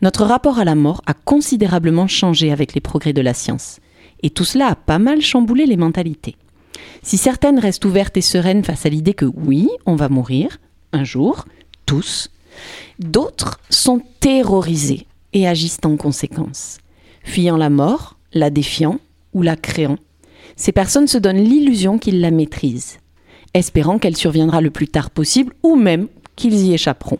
Notre 0.01 0.23
rapport 0.23 0.59
à 0.59 0.65
la 0.65 0.75
mort 0.75 1.01
a 1.05 1.13
considérablement 1.13 2.07
changé 2.07 2.51
avec 2.51 2.73
les 2.73 2.81
progrès 2.81 3.13
de 3.13 3.21
la 3.21 3.33
science. 3.33 3.79
Et 4.21 4.29
tout 4.29 4.45
cela 4.45 4.67
a 4.67 4.75
pas 4.75 4.99
mal 4.99 5.21
chamboulé 5.21 5.65
les 5.65 5.77
mentalités. 5.77 6.35
Si 7.01 7.17
certaines 7.17 7.59
restent 7.59 7.85
ouvertes 7.85 8.17
et 8.17 8.21
sereines 8.21 8.63
face 8.63 8.85
à 8.85 8.89
l'idée 8.89 9.13
que 9.13 9.25
oui, 9.25 9.69
on 9.85 9.95
va 9.95 10.09
mourir, 10.09 10.59
un 10.93 11.03
jour, 11.03 11.45
tous, 11.85 12.29
d'autres 12.99 13.59
sont 13.69 14.01
terrorisées 14.19 15.07
et 15.33 15.47
agissent 15.47 15.79
en 15.83 15.97
conséquence. 15.97 16.77
Fuyant 17.23 17.57
la 17.57 17.69
mort, 17.69 18.17
la 18.33 18.49
défiant 18.49 18.99
ou 19.33 19.41
la 19.41 19.55
créant, 19.55 19.97
ces 20.55 20.71
personnes 20.71 21.07
se 21.07 21.17
donnent 21.17 21.43
l'illusion 21.43 21.97
qu'ils 21.97 22.21
la 22.21 22.31
maîtrisent, 22.31 22.99
espérant 23.53 23.97
qu'elle 23.97 24.17
surviendra 24.17 24.61
le 24.61 24.69
plus 24.69 24.87
tard 24.87 25.09
possible 25.09 25.53
ou 25.63 25.75
même 25.75 26.07
qu'ils 26.35 26.55
y 26.55 26.73
échapperont. 26.73 27.19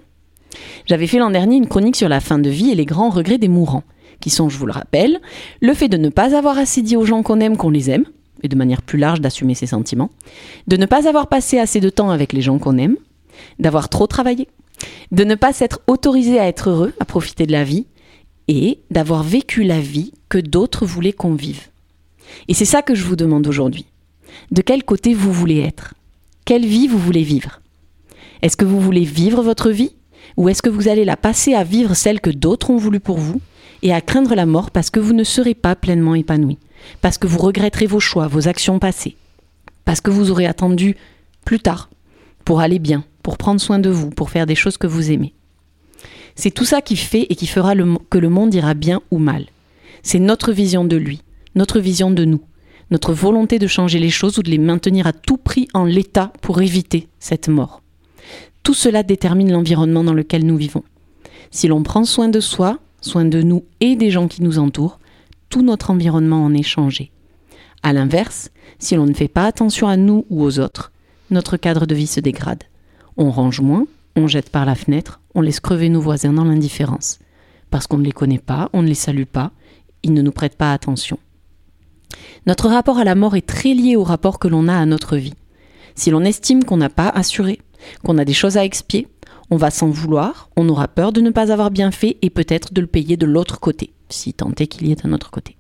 J'avais 0.86 1.08
fait 1.08 1.18
l'an 1.18 1.32
dernier 1.32 1.56
une 1.56 1.68
chronique 1.68 1.96
sur 1.96 2.10
la 2.10 2.20
fin 2.20 2.40
de 2.40 2.50
vie 2.50 2.70
et 2.70 2.76
les 2.76 2.86
grands 2.86 3.10
regrets 3.10 3.38
des 3.38 3.48
mourants, 3.48 3.84
qui 4.20 4.30
sont, 4.30 4.50
je 4.50 4.58
vous 4.58 4.66
le 4.66 4.72
rappelle, 4.72 5.20
le 5.62 5.74
fait 5.74 5.90
de 5.90 5.98
ne 5.98 6.10
pas 6.10 6.36
avoir 6.36 6.58
assez 6.58 6.82
dit 6.82 6.96
aux 6.96 7.06
gens 7.06 7.24
qu'on 7.24 7.40
aime 7.40 7.58
qu'on 7.58 7.70
les 7.70 7.90
aime, 7.90 8.06
et 8.44 8.48
de 8.48 8.56
manière 8.56 8.82
plus 8.82 9.00
large 9.00 9.22
d'assumer 9.22 9.56
ses 9.56 9.68
sentiments, 9.68 10.10
de 10.68 10.78
ne 10.78 10.86
pas 10.86 11.08
avoir 11.08 11.28
passé 11.28 11.60
assez 11.60 11.80
de 11.80 11.90
temps 11.90 12.12
avec 12.12 12.34
les 12.34 12.42
gens 12.42 12.60
qu'on 12.60 12.78
aime, 12.78 12.98
d'avoir 13.60 13.90
trop 13.90 14.08
travaillé, 14.08 14.48
de 15.12 15.24
ne 15.24 15.36
pas 15.36 15.54
s'être 15.54 15.82
autorisé 15.88 16.40
à 16.40 16.48
être 16.48 16.70
heureux, 16.70 16.94
à 17.00 17.06
profiter 17.06 17.46
de 17.46 17.52
la 17.52 17.64
vie, 17.64 17.86
et 18.48 18.80
d'avoir 18.92 19.24
vécu 19.24 19.64
la 19.64 19.80
vie 19.80 20.14
que 20.30 20.38
d'autres 20.38 20.86
voulaient 20.86 21.14
qu'on 21.14 21.36
vive. 21.36 21.68
Et 22.48 22.54
c'est 22.54 22.66
ça 22.66 22.82
que 22.82 22.96
je 22.96 23.06
vous 23.06 23.16
demande 23.16 23.48
aujourd'hui. 23.48 23.86
De 24.52 24.62
quel 24.62 24.84
côté 24.84 25.14
vous 25.14 25.32
voulez 25.32 25.60
être? 25.60 25.94
Quelle 26.46 26.66
vie 26.66 26.88
vous 26.88 26.98
voulez 26.98 27.24
vivre? 27.24 27.62
Est-ce 28.42 28.58
que 28.58 28.66
vous 28.66 28.82
voulez 28.82 29.06
vivre 29.06 29.42
votre 29.42 29.70
vie? 29.70 29.96
Ou 30.36 30.50
est-ce 30.50 30.62
que 30.62 30.70
vous 30.70 30.88
allez 30.88 31.06
la 31.06 31.16
passer 31.16 31.54
à 31.54 31.64
vivre 31.64 31.96
celle 31.96 32.20
que 32.20 32.30
d'autres 32.30 32.70
ont 32.70 32.78
voulu 32.78 33.00
pour 33.00 33.18
vous 33.18 33.40
et 33.82 33.94
à 33.94 34.02
craindre 34.02 34.36
la 34.36 34.46
mort 34.46 34.72
parce 34.72 34.90
que 34.90 35.00
vous 35.00 35.14
ne 35.14 35.24
serez 35.24 35.54
pas 35.54 35.76
pleinement 35.76 36.16
épanoui? 36.16 36.58
Parce 37.02 37.18
que 37.18 37.28
vous 37.28 37.40
regretterez 37.40 37.86
vos 37.86 38.00
choix, 38.00 38.28
vos 38.28 38.48
actions 38.48 38.80
passées? 38.80 39.16
Parce 39.86 40.02
que 40.02 40.12
vous 40.12 40.32
aurez 40.32 40.46
attendu 40.46 40.98
plus 41.46 41.60
tard 41.60 41.90
pour 42.46 42.60
aller 42.60 42.80
bien, 42.80 43.06
pour 43.24 43.38
prendre 43.38 43.60
soin 43.60 43.80
de 43.80 43.90
vous, 43.90 44.12
pour 44.12 44.30
faire 44.30 44.46
des 44.46 44.56
choses 44.56 44.78
que 44.78 44.88
vous 44.88 45.12
aimez 45.12 45.34
c'est 46.36 46.52
tout 46.52 46.66
ça 46.66 46.82
qui 46.82 46.96
fait 46.96 47.28
et 47.30 47.36
qui 47.36 47.48
fera 47.48 47.74
que 48.10 48.18
le 48.18 48.30
monde 48.30 48.54
ira 48.54 48.74
bien 48.74 49.02
ou 49.12 49.18
mal. 49.18 49.46
C'est 50.02 50.20
notre 50.20 50.52
vision 50.52 50.84
de 50.84 50.96
lui, 50.96 51.22
notre 51.56 51.80
vision 51.80 52.12
de 52.12 52.26
nous, 52.26 52.42
notre 52.92 53.14
volonté 53.14 53.60
de 53.60 53.68
changer 53.68 54.00
les 54.00 54.10
choses 54.10 54.38
ou 54.38 54.44
de 54.44 54.50
les 54.50 54.58
maintenir 54.58 55.08
à 55.08 55.14
tout 55.14 55.38
prix 55.38 55.68
en 55.74 55.86
l'état 55.86 56.34
pour 56.42 56.62
éviter 56.62 57.08
cette 57.20 57.48
mort. 57.48 57.82
Tout 58.64 58.74
cela 58.74 59.04
détermine 59.04 59.52
l'environnement 59.52 60.04
dans 60.04 60.14
lequel 60.14 60.46
nous 60.46 60.58
vivons. 60.58 60.84
Si 61.52 61.68
l'on 61.68 61.84
prend 61.84 62.06
soin 62.06 62.30
de 62.30 62.40
soi, 62.40 62.80
soin 63.02 63.26
de 63.26 63.42
nous 63.42 63.64
et 63.80 63.96
des 63.96 64.10
gens 64.10 64.28
qui 64.28 64.42
nous 64.42 64.60
entourent, 64.60 65.00
tout 65.50 65.62
notre 65.62 65.92
environnement 65.92 66.44
en 66.44 66.54
est 66.54 66.64
changé. 66.64 67.12
A 67.84 67.94
l'inverse, 67.94 68.50
si 68.80 68.96
l'on 68.96 69.06
ne 69.06 69.14
fait 69.14 69.28
pas 69.28 69.46
attention 69.46 69.88
à 69.88 69.98
nous 69.98 70.26
ou 70.30 70.44
aux 70.44 70.60
autres, 70.60 70.92
notre 71.30 71.58
cadre 71.58 71.86
de 71.86 71.94
vie 71.94 72.08
se 72.08 72.22
dégrade. 72.22 72.64
On 73.18 73.32
range 73.32 73.62
moins, 73.62 73.86
on 74.16 74.28
jette 74.28 74.50
par 74.50 74.66
la 74.66 74.76
fenêtre, 74.76 75.22
on 75.36 75.42
laisse 75.42 75.60
crever 75.60 75.90
nos 75.90 76.02
voisins 76.02 76.34
dans 76.34 76.44
l'indifférence. 76.44 77.20
Parce 77.70 77.88
qu'on 77.88 77.98
ne 77.98 78.04
les 78.04 78.12
connaît 78.12 78.40
pas, 78.40 78.70
on 78.74 78.82
ne 78.82 78.88
les 78.88 78.94
salue 78.94 79.24
pas, 79.24 79.52
ils 80.04 80.14
ne 80.14 80.22
nous 80.22 80.32
prêtent 80.32 80.58
pas 80.58 80.74
attention. 80.74 81.18
Notre 82.46 82.68
rapport 82.70 82.98
à 82.98 83.04
la 83.04 83.16
mort 83.16 83.36
est 83.36 83.48
très 83.48 83.74
lié 83.74 83.96
au 83.96 84.04
rapport 84.04 84.40
que 84.40 84.48
l'on 84.48 84.68
a 84.68 84.76
à 84.76 84.86
notre 84.86 85.18
vie. 85.18 85.34
Si 85.96 86.12
l'on 86.12 86.22
estime 86.22 86.64
qu'on 86.64 86.78
n'a 86.78 86.90
pas 86.90 87.10
assuré, 87.10 87.60
qu'on 88.04 88.18
a 88.18 88.26
des 88.26 88.34
choses 88.34 88.58
à 88.58 88.66
expier, 88.66 89.08
on 89.50 89.58
va 89.58 89.70
s'en 89.72 89.90
vouloir, 89.90 90.50
on 90.56 90.70
aura 90.70 90.88
peur 90.88 91.12
de 91.12 91.22
ne 91.22 91.30
pas 91.30 91.52
avoir 91.52 91.72
bien 91.72 91.92
fait 91.92 92.18
et 92.22 92.30
peut-être 92.30 92.74
de 92.74 92.82
le 92.82 92.88
payer 92.88 93.18
de 93.18 93.26
l'autre 93.26 93.60
côté, 93.60 93.94
si 94.10 94.34
tant 94.34 94.52
est 94.60 94.68
qu'il 94.68 94.88
y 94.88 94.92
ait 94.92 95.06
un 95.06 95.14
autre 95.14 95.32
côté. 95.32 95.58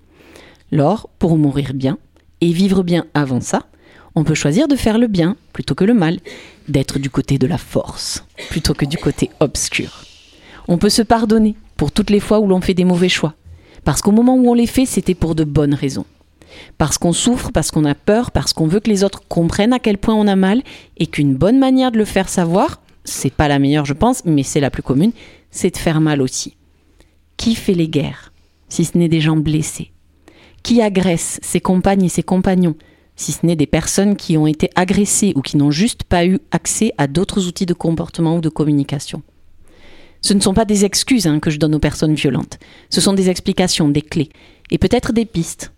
Lors, 0.71 1.09
pour 1.19 1.37
mourir 1.37 1.73
bien, 1.73 1.97
et 2.41 2.51
vivre 2.51 2.83
bien 2.83 3.05
avant 3.13 3.39
ça, 3.39 3.67
on 4.15 4.23
peut 4.23 4.36
choisir 4.36 4.67
de 4.67 4.76
faire 4.76 4.97
le 4.97 5.08
bien 5.08 5.36
plutôt 5.54 5.76
que 5.76 5.84
le 5.84 5.93
mal, 5.93 6.19
d'être 6.67 6.99
du 6.99 7.10
côté 7.10 7.38
de 7.38 7.47
la 7.47 7.58
force 7.58 8.26
plutôt 8.49 8.73
que 8.73 8.86
du 8.86 8.97
côté 8.97 9.30
obscur. 9.39 10.04
On 10.67 10.78
peut 10.78 10.89
se 10.89 11.02
pardonner 11.02 11.56
pour 11.78 11.91
toutes 11.91 12.10
les 12.10 12.19
fois 12.19 12.39
où 12.39 12.47
l'on 12.47 12.62
fait 12.62 12.73
des 12.73 12.86
mauvais 12.86 13.10
choix, 13.10 13.34
parce 13.84 14.02
qu'au 14.02 14.12
moment 14.12 14.36
où 14.36 14.49
on 14.49 14.54
les 14.54 14.67
fait, 14.67 14.86
c'était 14.86 15.15
pour 15.15 15.36
de 15.36 15.43
bonnes 15.43 15.73
raisons. 15.73 16.06
Parce 16.78 16.97
qu'on 16.97 17.13
souffre, 17.13 17.52
parce 17.52 17.71
qu'on 17.71 17.86
a 17.86 17.95
peur, 17.95 18.32
parce 18.32 18.54
qu'on 18.54 18.67
veut 18.67 18.80
que 18.80 18.89
les 18.89 19.04
autres 19.04 19.23
comprennent 19.28 19.73
à 19.73 19.80
quel 19.80 19.97
point 19.97 20.13
on 20.13 20.28
a 20.28 20.36
mal, 20.36 20.62
et 20.97 21.08
qu'une 21.08 21.36
bonne 21.36 21.60
manière 21.60 21.91
de 21.91 21.97
le 21.97 22.06
faire 22.06 22.30
savoir, 22.30 22.80
c'est 23.04 23.34
pas 23.34 23.47
la 23.47 23.60
meilleure 23.60 23.86
je 23.86 23.93
pense, 23.93 24.23
mais 24.26 24.43
c'est 24.43 24.60
la 24.60 24.69
plus 24.69 24.84
commune, 24.84 25.12
c'est 25.52 25.71
de 25.71 25.78
faire 25.78 25.99
mal 25.99 26.21
aussi. 26.21 26.56
Qui 27.38 27.56
fait 27.56 27.73
les 27.73 27.89
guerres, 27.89 28.32
si 28.69 28.86
ce 28.86 28.97
n'est 28.97 29.10
des 29.10 29.21
gens 29.21 29.36
blessés? 29.36 29.91
Qui 30.62 30.82
agresse 30.82 31.39
ses 31.41 31.60
compagnes 31.60 32.06
et 32.06 32.10
ses 32.10 32.23
compagnons, 32.23 32.76
si 33.15 33.32
ce 33.32 33.45
n'est 33.45 33.56
des 33.56 33.67
personnes 33.67 34.15
qui 34.15 34.38
ont 34.38 34.47
été 34.47 34.69
agressées 34.76 35.34
ou 35.36 35.41
qui 35.41 35.58
n'ont 35.58 35.71
juste 35.71 36.04
pas 36.04 36.26
eu 36.26 36.39
accès 36.52 36.93
à 36.97 37.08
d'autres 37.08 37.47
outils 37.47 37.65
de 37.65 37.73
comportement 37.73 38.38
ou 38.38 38.41
de 38.41 38.49
communication. 38.49 39.21
Ce 40.21 40.34
ne 40.34 40.39
sont 40.39 40.54
pas 40.54 40.65
des 40.65 40.86
excuses 40.86 41.28
hein, 41.28 41.39
que 41.39 41.49
je 41.49 41.60
donne 41.60 41.76
aux 41.76 41.80
personnes 41.80 42.15
violentes, 42.15 42.60
ce 42.89 43.02
sont 43.02 43.13
des 43.13 43.30
explications, 43.30 43.89
des 43.89 44.02
clés, 44.02 44.30
et 44.71 44.78
peut-être 44.78 45.12
des 45.12 45.26
pistes, 45.26 45.73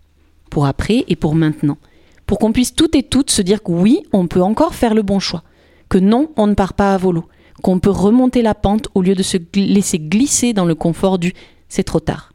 pour 0.50 0.66
après 0.66 1.04
et 1.08 1.16
pour 1.16 1.34
maintenant, 1.34 1.78
pour 2.26 2.38
qu'on 2.38 2.52
puisse 2.52 2.74
toutes 2.74 2.94
et 2.94 3.02
toutes 3.02 3.30
se 3.30 3.42
dire 3.42 3.62
que 3.62 3.72
oui, 3.72 4.02
on 4.12 4.28
peut 4.28 4.42
encore 4.42 4.74
faire 4.74 4.94
le 4.94 5.02
bon 5.02 5.18
choix, 5.18 5.42
que 5.88 5.98
non, 5.98 6.30
on 6.36 6.46
ne 6.46 6.54
part 6.54 6.74
pas 6.74 6.94
à 6.94 6.96
volo, 6.96 7.24
qu'on 7.62 7.80
peut 7.80 7.90
remonter 7.90 8.42
la 8.42 8.54
pente 8.54 8.88
au 8.94 9.02
lieu 9.02 9.14
de 9.14 9.22
se 9.22 9.38
laisser 9.54 9.98
glisser 9.98 10.52
dans 10.52 10.64
le 10.64 10.74
confort 10.74 11.18
du 11.18 11.32
c'est 11.68 11.84
trop 11.84 12.00
tard. 12.00 12.32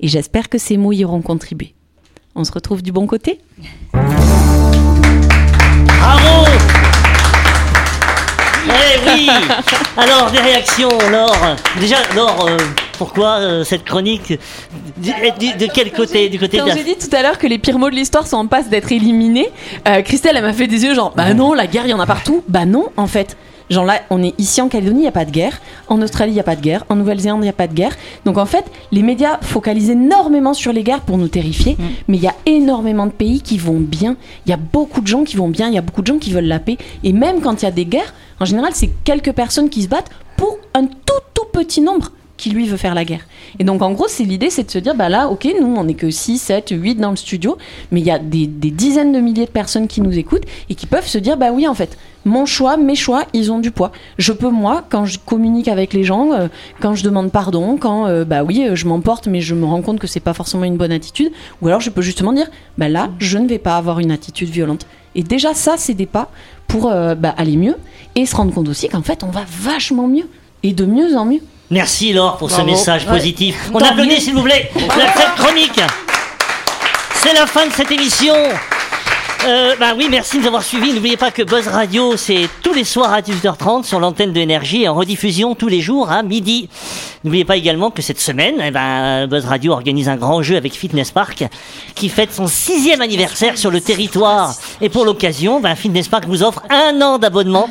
Et 0.00 0.08
j'espère 0.08 0.48
que 0.48 0.58
ces 0.58 0.76
mots 0.76 0.92
y 0.92 1.04
auront 1.04 1.22
contribué. 1.22 1.74
On 2.34 2.44
se 2.44 2.52
retrouve 2.52 2.82
du 2.82 2.92
bon 2.92 3.06
côté? 3.06 3.40
Bravo 6.06 6.46
Eh 8.68 8.98
oui 9.08 9.28
Alors, 9.96 10.30
des 10.30 10.38
réactions, 10.38 10.88
Laure. 11.10 11.36
Déjà, 11.80 11.96
Laure, 12.14 12.46
euh, 12.48 12.56
pourquoi 12.96 13.38
euh, 13.38 13.64
cette 13.64 13.82
chronique 13.84 14.38
du- 14.96 15.12
du- 15.40 15.54
De 15.54 15.66
quel 15.72 15.90
côté 15.90 16.28
Du 16.28 16.38
côté 16.38 16.58
de 16.58 16.62
Quand 16.62 16.68
la... 16.68 16.76
j'ai 16.76 16.84
dit 16.84 16.96
tout 16.96 17.14
à 17.14 17.22
l'heure 17.22 17.38
que 17.38 17.48
les 17.48 17.58
pires 17.58 17.78
mots 17.80 17.90
de 17.90 17.96
l'histoire 17.96 18.24
sont 18.26 18.36
en 18.36 18.46
passe 18.46 18.68
d'être 18.68 18.92
éliminés, 18.92 19.48
euh, 19.88 20.02
Christelle, 20.02 20.36
elle 20.36 20.44
m'a 20.44 20.52
fait 20.52 20.68
des 20.68 20.84
yeux 20.84 20.94
genre, 20.94 21.12
bah 21.16 21.34
non, 21.34 21.54
la 21.54 21.66
guerre, 21.66 21.86
il 21.86 21.90
y 21.90 21.94
en 21.94 21.98
a 22.00 22.06
partout. 22.06 22.44
Bah 22.48 22.66
non, 22.66 22.86
en 22.96 23.08
fait. 23.08 23.36
Genre 23.68 23.84
là, 23.84 24.00
on 24.10 24.22
est 24.22 24.38
ici 24.38 24.60
en 24.60 24.68
Calédonie, 24.68 25.00
il 25.00 25.02
n'y 25.02 25.08
a 25.08 25.12
pas 25.12 25.24
de 25.24 25.30
guerre. 25.30 25.60
En 25.88 26.00
Australie, 26.02 26.32
il 26.32 26.34
n'y 26.34 26.40
a 26.40 26.44
pas 26.44 26.56
de 26.56 26.60
guerre. 26.60 26.84
En 26.88 26.96
Nouvelle-Zélande, 26.96 27.40
il 27.40 27.44
n'y 27.44 27.48
a 27.48 27.52
pas 27.52 27.66
de 27.66 27.74
guerre. 27.74 27.96
Donc 28.24 28.38
en 28.38 28.46
fait, 28.46 28.64
les 28.92 29.02
médias 29.02 29.38
focalisent 29.42 29.90
énormément 29.90 30.54
sur 30.54 30.72
les 30.72 30.82
guerres 30.82 31.00
pour 31.00 31.18
nous 31.18 31.28
terrifier. 31.28 31.76
Mais 32.08 32.16
il 32.16 32.22
y 32.22 32.28
a 32.28 32.34
énormément 32.46 33.06
de 33.06 33.12
pays 33.12 33.40
qui 33.40 33.58
vont 33.58 33.80
bien. 33.80 34.16
Il 34.46 34.50
y 34.50 34.52
a 34.52 34.56
beaucoup 34.56 35.00
de 35.00 35.06
gens 35.06 35.24
qui 35.24 35.36
vont 35.36 35.48
bien. 35.48 35.68
Il 35.68 35.74
y 35.74 35.78
a 35.78 35.82
beaucoup 35.82 36.02
de 36.02 36.06
gens 36.06 36.18
qui 36.18 36.32
veulent 36.32 36.44
la 36.44 36.60
paix. 36.60 36.78
Et 37.02 37.12
même 37.12 37.40
quand 37.40 37.62
il 37.62 37.64
y 37.64 37.68
a 37.68 37.72
des 37.72 37.86
guerres, 37.86 38.14
en 38.40 38.44
général, 38.44 38.72
c'est 38.74 38.90
quelques 39.04 39.32
personnes 39.32 39.70
qui 39.70 39.82
se 39.82 39.88
battent 39.88 40.10
pour 40.36 40.58
un 40.74 40.84
tout, 40.86 41.22
tout 41.34 41.46
petit 41.52 41.80
nombre 41.80 42.12
qui 42.36 42.50
lui 42.50 42.66
veut 42.66 42.76
faire 42.76 42.94
la 42.94 43.04
guerre. 43.04 43.26
Et 43.58 43.64
donc 43.64 43.82
en 43.82 43.92
gros, 43.92 44.06
c'est 44.08 44.24
l'idée, 44.24 44.50
c'est 44.50 44.64
de 44.64 44.70
se 44.70 44.78
dire, 44.78 44.94
bah 44.94 45.08
là, 45.08 45.28
ok, 45.28 45.48
nous, 45.60 45.74
on 45.76 45.84
n'est 45.84 45.94
que 45.94 46.10
6, 46.10 46.38
7, 46.38 46.74
8 46.76 46.96
dans 46.96 47.10
le 47.10 47.16
studio, 47.16 47.56
mais 47.90 48.00
il 48.00 48.06
y 48.06 48.10
a 48.10 48.18
des, 48.18 48.46
dizaines 48.46 49.12
de 49.12 49.20
milliers 49.20 49.46
de 49.46 49.50
personnes 49.50 49.88
qui 49.88 50.00
nous 50.00 50.18
écoutent 50.18 50.44
et 50.68 50.74
qui 50.74 50.86
peuvent 50.86 51.06
se 51.06 51.18
dire, 51.18 51.36
bah 51.36 51.50
oui, 51.52 51.66
en 51.66 51.74
fait, 51.74 51.96
mon 52.24 52.44
choix, 52.44 52.76
mes 52.76 52.96
choix, 52.96 53.24
ils 53.32 53.52
ont 53.52 53.60
du 53.60 53.70
poids. 53.70 53.92
Je 54.18 54.32
peux, 54.32 54.50
moi, 54.50 54.84
quand 54.88 55.04
je 55.04 55.18
communique 55.18 55.68
avec 55.68 55.92
les 55.92 56.02
gens, 56.02 56.32
euh, 56.32 56.48
quand 56.80 56.94
je 56.94 57.04
demande 57.04 57.30
pardon, 57.30 57.76
quand, 57.78 58.06
euh, 58.08 58.24
bah 58.24 58.42
oui, 58.42 58.66
euh, 58.66 58.74
je 58.74 58.86
m'emporte, 58.86 59.28
mais 59.28 59.40
je 59.40 59.54
me 59.54 59.64
rends 59.64 59.80
compte 59.80 60.00
que 60.00 60.08
c'est 60.08 60.20
pas 60.20 60.34
forcément 60.34 60.64
une 60.64 60.76
bonne 60.76 60.92
attitude, 60.92 61.30
ou 61.62 61.68
alors 61.68 61.80
je 61.80 61.88
peux 61.88 62.02
justement 62.02 62.32
dire, 62.32 62.48
bah 62.78 62.88
là, 62.88 63.10
je 63.18 63.38
ne 63.38 63.46
vais 63.46 63.58
pas 63.58 63.76
avoir 63.76 64.00
une 64.00 64.10
attitude 64.10 64.48
violente. 64.48 64.86
Et 65.14 65.22
déjà, 65.22 65.54
ça, 65.54 65.74
c'est 65.78 65.94
des 65.94 66.06
pas 66.06 66.30
pour 66.66 66.90
bah, 66.90 67.34
aller 67.38 67.56
mieux 67.56 67.76
et 68.16 68.26
se 68.26 68.36
rendre 68.36 68.52
compte 68.52 68.68
aussi 68.68 68.88
qu'en 68.88 69.02
fait, 69.02 69.22
on 69.22 69.30
va 69.30 69.44
vachement 69.48 70.08
mieux 70.08 70.28
et 70.62 70.72
de 70.72 70.84
mieux 70.84 71.16
en 71.16 71.24
mieux. 71.24 71.40
Merci 71.70 72.12
Laure 72.12 72.36
pour 72.36 72.50
ce 72.50 72.60
message 72.62 73.04
Ouais. 73.06 73.10
positif. 73.12 73.56
On 73.74 73.78
Tant 73.78 73.86
applaudit 73.86 74.20
s'il 74.20 74.34
vous 74.34 74.42
plaît 74.42 74.70
la 74.96 75.06
chronique. 75.36 75.80
C'est 77.14 77.32
la 77.34 77.46
fin 77.46 77.66
de 77.66 77.72
cette 77.72 77.90
émission. 77.90 78.34
Euh, 79.46 79.76
bah 79.78 79.94
oui, 79.96 80.08
merci 80.10 80.36
de 80.36 80.42
nous 80.42 80.48
avoir 80.48 80.64
suivis. 80.64 80.92
N'oubliez 80.92 81.16
pas 81.16 81.30
que 81.30 81.42
Buzz 81.42 81.68
Radio, 81.68 82.16
c'est 82.16 82.48
tous 82.62 82.72
les 82.72 82.82
soirs 82.82 83.12
à 83.12 83.20
18h30 83.20 83.84
sur 83.84 84.00
l'antenne 84.00 84.32
de 84.32 84.40
et 84.40 84.88
en 84.88 84.94
rediffusion 84.94 85.54
tous 85.54 85.68
les 85.68 85.80
jours 85.80 86.10
à 86.10 86.24
midi. 86.24 86.68
N'oubliez 87.22 87.44
pas 87.44 87.56
également 87.56 87.90
que 87.90 88.02
cette 88.02 88.20
semaine, 88.20 88.56
eh 88.64 88.72
ben, 88.72 89.28
Buzz 89.28 89.44
Radio 89.44 89.72
organise 89.72 90.08
un 90.08 90.16
grand 90.16 90.42
jeu 90.42 90.56
avec 90.56 90.72
Fitness 90.72 91.12
Park 91.12 91.44
qui 91.94 92.08
fête 92.08 92.32
son 92.32 92.48
sixième 92.48 93.00
anniversaire 93.00 93.56
sur 93.56 93.70
le 93.70 93.80
territoire. 93.80 94.54
Et 94.80 94.88
pour 94.88 95.04
l'occasion, 95.04 95.60
ben, 95.60 95.76
Fitness 95.76 96.08
Park 96.08 96.24
vous 96.26 96.42
offre 96.42 96.62
un 96.68 97.00
an 97.00 97.18
d'abonnement 97.18 97.68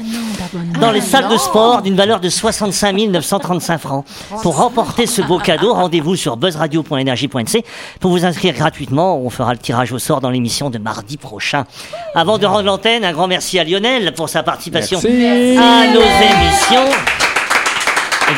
dans 0.80 0.92
les 0.92 1.02
salles 1.02 1.28
de 1.30 1.38
sport 1.38 1.82
d'une 1.82 1.96
valeur 1.96 2.20
de 2.20 2.30
65 2.30 2.96
935 3.10 3.78
francs. 3.78 4.06
Pour 4.42 4.58
remporter 4.58 5.08
ce 5.08 5.22
beau 5.22 5.40
cadeau, 5.40 5.74
rendez-vous 5.74 6.16
sur 6.16 6.38
buzzradio.energie.nc 6.38 7.66
pour 8.00 8.12
vous 8.12 8.26
inscrire 8.26 8.54
gratuitement. 8.54 9.18
On 9.20 9.30
fera 9.30 9.54
le 9.54 9.60
tirage 9.60 9.92
au 9.92 10.00
sort 10.00 10.22
dans 10.22 10.30
l'émission 10.30 10.70
de 10.70 10.78
mardi 10.78 11.18
prochain. 11.18 11.64
Avant 12.13 12.38
de 12.38 12.45
rendre 12.45 12.63
l'antenne, 12.63 13.04
un 13.06 13.12
grand 13.13 13.28
merci 13.28 13.60
à 13.60 13.63
Lionel 13.63 14.13
pour 14.13 14.30
sa 14.30 14.43
participation 14.43 14.99
Merci. 15.04 15.58
à 15.58 15.88
nos 15.93 16.01
émissions. 16.01 16.95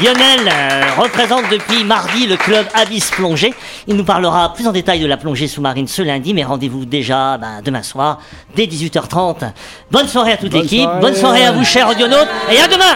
Lionel 0.03 0.51
euh, 0.51 0.81
représente 1.01 1.49
depuis 1.49 1.85
mardi 1.85 2.27
le 2.27 2.35
club 2.35 2.65
Abyss 2.73 3.09
Plongée. 3.11 3.53
Il 3.87 3.95
nous 3.95 4.03
parlera 4.03 4.53
plus 4.53 4.67
en 4.67 4.73
détail 4.73 4.99
de 4.99 5.05
la 5.07 5.15
plongée 5.15 5.47
sous-marine 5.47 5.87
ce 5.87 6.01
lundi, 6.01 6.33
mais 6.33 6.43
rendez-vous 6.43 6.83
déjà 6.85 7.37
ben, 7.37 7.61
demain 7.63 7.83
soir 7.83 8.19
dès 8.55 8.65
18h30. 8.65 9.49
Bonne 9.89 10.07
soirée 10.09 10.33
à 10.33 10.37
toute 10.37 10.51
Bonne 10.51 10.61
l'équipe, 10.63 10.81
soirée. 10.81 10.99
bonne 10.99 11.15
soirée 11.15 11.45
à 11.45 11.51
vous 11.53 11.63
chers 11.63 11.87
audionautes, 11.89 12.27
et 12.51 12.59
à 12.59 12.67
demain 12.67 12.95